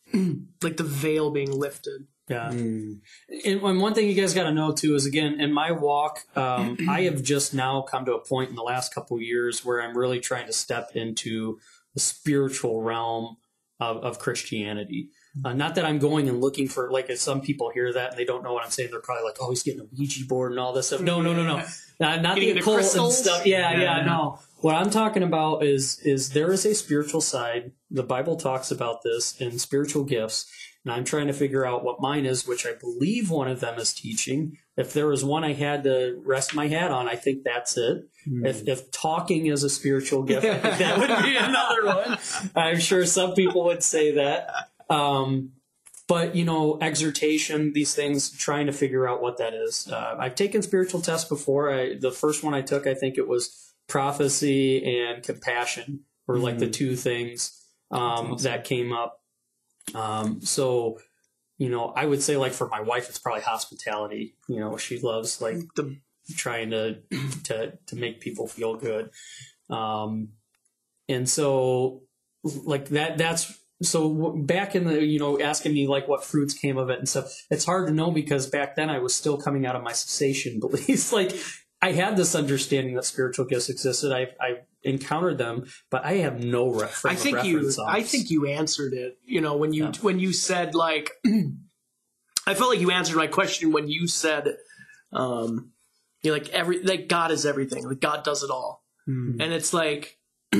[0.62, 2.06] like the veil being lifted.
[2.28, 2.50] Yeah.
[2.50, 3.00] Mm.
[3.44, 6.78] And, one thing you guys got to know too is again, in my walk, um,
[6.88, 9.96] I have just now come to a point in the last couple years where I'm
[9.96, 11.58] really trying to step into
[11.92, 13.36] the spiritual realm
[13.80, 15.10] of, of Christianity.
[15.44, 18.18] Uh, not that I'm going and looking for like if some people hear that and
[18.18, 20.52] they don't know what I'm saying, they're probably like, "Oh, he's getting a Ouija board
[20.52, 21.64] and all this stuff." No, no, no, no,
[22.00, 23.46] not, not the occult and stuff.
[23.46, 24.40] Yeah, yeah, yeah, no.
[24.60, 27.72] What I'm talking about is is there is a spiritual side.
[27.90, 30.50] The Bible talks about this in spiritual gifts,
[30.84, 33.78] and I'm trying to figure out what mine is, which I believe one of them
[33.78, 34.58] is teaching.
[34.78, 38.08] If there was one I had to rest my hat on, I think that's it.
[38.28, 38.46] Mm.
[38.46, 42.18] If, if talking is a spiritual gift, that would be another one.
[42.54, 44.68] I'm sure some people would say that.
[44.88, 45.50] Um,
[46.06, 49.88] but you know, exhortation, these things, trying to figure out what that is.
[49.90, 51.74] Uh, I've taken spiritual tests before.
[51.74, 56.42] I, the first one I took, I think it was prophecy and compassion were mm.
[56.42, 56.70] like the hmm.
[56.70, 58.44] two things um, awesome.
[58.44, 59.20] that came up.
[59.92, 61.00] Um, so
[61.58, 64.36] you know, I would say like for my wife, it's probably hospitality.
[64.48, 65.98] You know, she loves like the
[66.36, 66.98] trying to
[67.44, 69.10] to to make people feel good,
[69.68, 70.30] um,
[71.08, 72.02] and so
[72.44, 73.18] like that.
[73.18, 77.00] That's so back in the you know asking me like what fruits came of it
[77.00, 77.32] and stuff.
[77.50, 80.60] It's hard to know because back then I was still coming out of my cessation
[80.60, 81.12] beliefs.
[81.12, 81.32] like
[81.82, 84.12] I had this understanding that spiritual gifts existed.
[84.12, 87.04] I I encountered them, but I have no reference.
[87.04, 87.72] I think you.
[87.86, 89.18] I think you answered it.
[89.24, 89.92] You know when you yeah.
[90.00, 91.12] when you said like.
[92.46, 94.56] I felt like you answered my question when you said,
[95.12, 95.72] um,
[96.22, 97.86] you know, like every like God is everything.
[97.86, 99.40] Like God does it all, mm-hmm.
[99.40, 100.18] and it's like.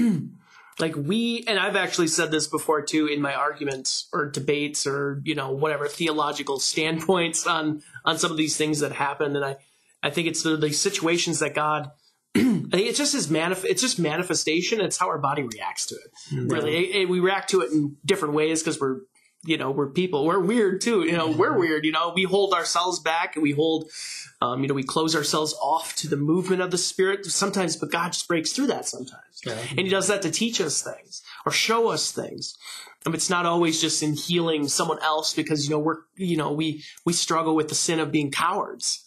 [0.79, 5.21] like we and I've actually said this before too in my arguments or debates or
[5.25, 9.57] you know whatever theological standpoints on on some of these things that happen and I
[10.03, 11.91] I think it's the, the situations that God
[12.35, 14.81] it's just his manif- it's just manifestation.
[14.81, 16.11] It's how our body reacts to it.
[16.51, 19.01] Really, It- it- we react to it in different ways because we're
[19.45, 20.25] you know we're people.
[20.27, 21.05] We're weird too.
[21.05, 21.85] You know, we're weird.
[21.85, 23.91] You know, we hold ourselves back and we hold.
[24.41, 27.91] Um, you know, we close ourselves off to the movement of the spirit sometimes, but
[27.91, 29.41] God just breaks through that sometimes.
[29.45, 29.59] Yeah.
[29.71, 32.57] And he does that to teach us things or show us things.
[33.07, 36.53] Um, it's not always just in healing someone else because you know we're you know
[36.53, 39.05] we we struggle with the sin of being cowards.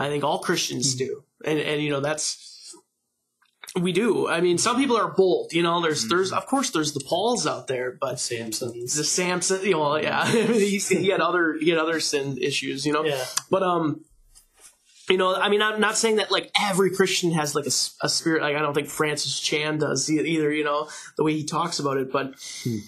[0.00, 2.53] I think all Christians do, and and you know that's
[3.80, 4.28] we do.
[4.28, 5.52] I mean, some people are bold.
[5.52, 6.38] You know, there's there's mm-hmm.
[6.38, 8.94] of course there's the Pauls out there, but Samson's.
[8.94, 12.86] the Samson, you know, well, yeah, He's, he had other he had other sin issues.
[12.86, 13.24] You know, Yeah.
[13.50, 14.04] but um.
[15.10, 17.70] You know, I mean, I'm not saying that like every Christian has like a
[18.08, 18.40] spirit.
[18.40, 20.50] Like I don't think Francis Chan does either.
[20.50, 20.88] You know,
[21.18, 22.78] the way he talks about it, but hmm.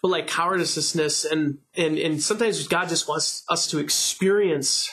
[0.00, 4.88] but like cowardiceness and and and sometimes God just wants us to experience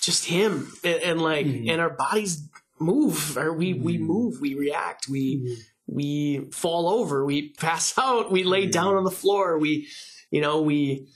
[0.00, 1.68] just Him and, and like hmm.
[1.68, 2.48] and our bodies
[2.84, 4.02] move or we we mm.
[4.02, 5.56] move we react we mm.
[5.86, 8.72] we fall over we pass out we lay mm.
[8.72, 9.88] down on the floor we
[10.30, 11.06] you know we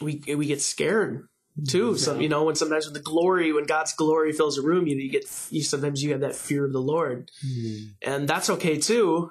[0.00, 1.28] we we get scared
[1.66, 1.90] too.
[1.90, 1.96] Mm-hmm.
[1.96, 4.96] Some you know when sometimes when the glory when god's glory fills a room you,
[4.96, 7.30] you get you sometimes you have that fear of the lord.
[8.02, 9.30] And that's okay too.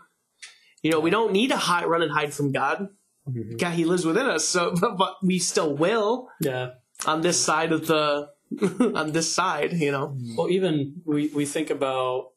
[0.81, 2.89] You know we don't need to hide run and hide from god.
[3.27, 3.57] Mm-hmm.
[3.57, 6.71] God he lives within us so but, but we still will Yeah.
[7.05, 8.29] on this side of the
[8.95, 12.31] on this side you know Well, even we, we think about,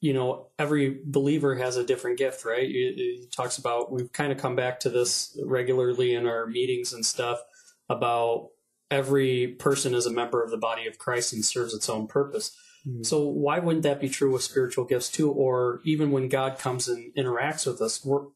[0.00, 2.68] you know, every believer has a different gift, right?
[2.68, 7.04] It talks about, we've kind of come back to this regularly in our meetings and
[7.04, 7.40] stuff
[7.88, 8.50] about
[8.90, 12.56] every person is a member of the body of Christ and serves its own purpose.
[12.84, 13.02] Hmm.
[13.02, 15.30] So why wouldn't that be true with spiritual gifts too?
[15.30, 18.26] Or even when God comes and interacts with us, we're,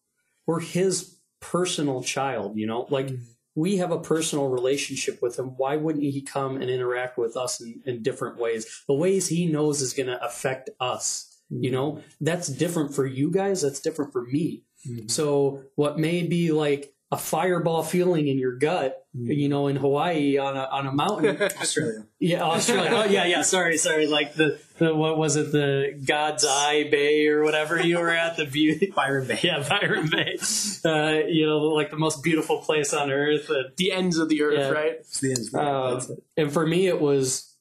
[0.46, 3.16] we're his personal child, you know, like hmm.
[3.54, 5.56] We have a personal relationship with him.
[5.56, 8.82] Why wouldn't he come and interact with us in, in different ways?
[8.86, 11.26] The ways he knows is going to affect us.
[11.50, 11.74] You mm-hmm.
[11.74, 13.62] know, that's different for you guys.
[13.62, 14.62] That's different for me.
[14.88, 15.08] Mm-hmm.
[15.08, 19.32] So what may be like a fireball feeling in your gut, mm-hmm.
[19.32, 21.42] you know, in Hawaii on a, on a mountain.
[21.60, 22.06] Australia.
[22.20, 22.90] yeah, Australia.
[22.92, 23.42] Oh yeah, yeah.
[23.42, 24.06] Sorry, sorry.
[24.06, 25.52] Like the, the, what was it?
[25.52, 28.92] The God's Eye Bay or whatever you were at the beauty.
[28.96, 29.38] Byron Bay.
[29.42, 30.36] Yeah, Byron Bay.
[30.84, 33.48] Uh, you know, like the most beautiful place on earth.
[33.50, 34.70] And, the ends of the earth Yeah.
[34.70, 35.54] right It's the end.
[35.54, 36.24] uh, it.
[36.36, 37.54] and for me, it was,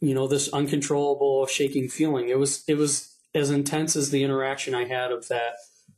[0.00, 2.28] you know, this uncontrollable shaking feeling.
[2.28, 5.54] It was, it was as intense as the interaction I had of that,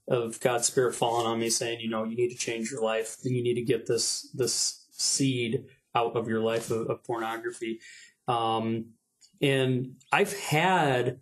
[0.09, 3.17] of God's Spirit falling on me, saying, you know, you need to change your life.
[3.25, 5.65] You need to get this this seed
[5.95, 7.81] out of your life of, of pornography.
[8.29, 8.93] Um,
[9.41, 11.21] and I've had,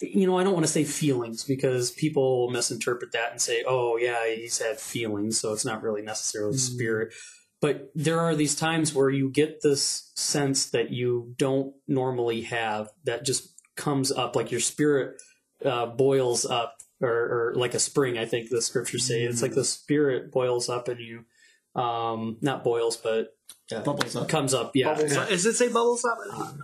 [0.00, 3.96] you know, I don't want to say feelings because people misinterpret that and say, oh,
[3.96, 7.14] yeah, he's had feelings, so it's not really necessarily spirit.
[7.60, 12.90] But there are these times where you get this sense that you don't normally have
[13.04, 15.20] that just comes up, like your spirit
[15.64, 19.22] uh, boils up, or, or like a spring, I think the scriptures say.
[19.22, 21.24] It's like the spirit boils up in you.
[21.74, 23.34] Um, not boils, but
[23.74, 24.28] uh, Bubbles up.
[24.28, 24.72] comes up.
[24.74, 24.94] Yeah.
[24.94, 25.28] bubbles up.
[25.28, 26.18] Does it say bubbles up?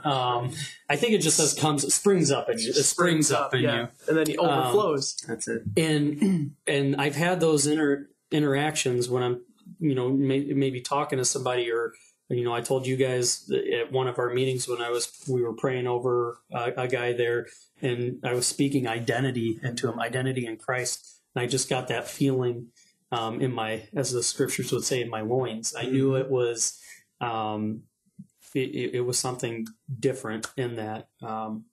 [0.07, 0.53] Um,
[0.89, 2.69] I think it just says comes, springs up in you.
[2.69, 3.81] It springs up in yeah.
[3.81, 3.89] you.
[4.09, 5.17] and then he overflows.
[5.27, 5.63] That's it.
[5.77, 9.41] and and I've had those inter interactions when I'm
[9.79, 11.95] you know may, maybe talking to somebody or
[12.29, 15.43] you know I told you guys at one of our meetings when I was we
[15.43, 17.47] were praying over a, a guy there
[17.81, 22.09] and I was speaking identity into him identity in Christ and I just got that
[22.09, 22.69] feeling
[23.13, 25.75] um, in my as the scriptures would say in my loins.
[25.77, 26.79] I knew it was
[27.21, 27.83] um,
[28.55, 29.67] it, it, was something
[29.99, 31.67] different in that um,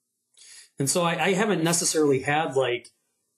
[0.78, 2.90] and so I, I haven't necessarily had like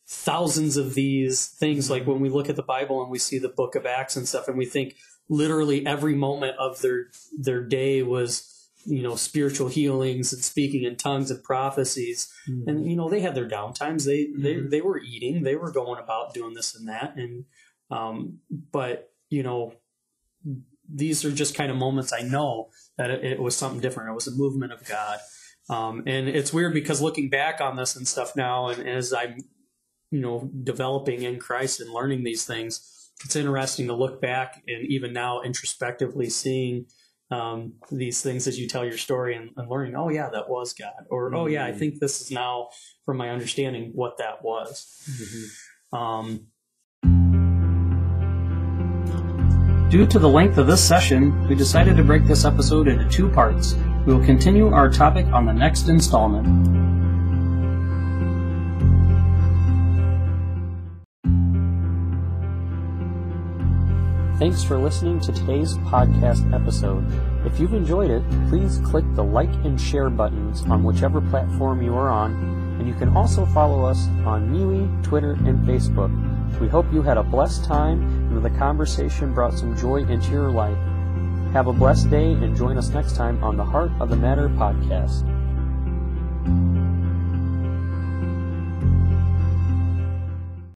[0.07, 1.91] thousands of these things.
[1.91, 4.29] Like when we look at the bible and we see the book of acts and
[4.29, 4.97] stuff and we think
[5.29, 7.07] literally every moment of their
[7.39, 12.33] their day was you know spiritual healings and speaking in tongues and prophecies.
[12.67, 14.05] And you know they had their downtimes.
[14.05, 15.43] They they, they were eating.
[15.43, 17.17] They were going about doing this and that.
[17.17, 17.45] And
[17.91, 18.39] um
[18.73, 19.73] but you know
[20.93, 22.69] these are just kind of moments i know
[23.01, 24.11] that it, it was something different.
[24.11, 25.19] It was a movement of god.
[25.71, 29.37] Um, and it's weird because looking back on this and stuff now and as i'm
[30.11, 34.85] you know developing in christ and learning these things it's interesting to look back and
[34.89, 36.87] even now introspectively seeing
[37.31, 40.75] um, these things as you tell your story and, and learning oh yeah that was
[40.75, 42.71] god or oh yeah i think this is now
[43.05, 45.09] from my understanding what that was.
[45.93, 46.47] Um,
[49.91, 53.29] Due to the length of this session, we decided to break this episode into two
[53.29, 53.75] parts.
[54.07, 56.47] We will continue our topic on the next installment.
[64.39, 67.05] Thanks for listening to today's podcast episode.
[67.45, 71.97] If you've enjoyed it, please click the like and share buttons on whichever platform you
[71.97, 72.35] are on,
[72.79, 76.40] and you can also follow us on MeWe, Twitter, and Facebook.
[76.59, 78.03] We hope you had a blessed time
[78.35, 80.79] and the conversation brought some joy into your life.
[81.53, 84.49] Have a blessed day and join us next time on the Heart of the Matter
[84.49, 85.27] podcast.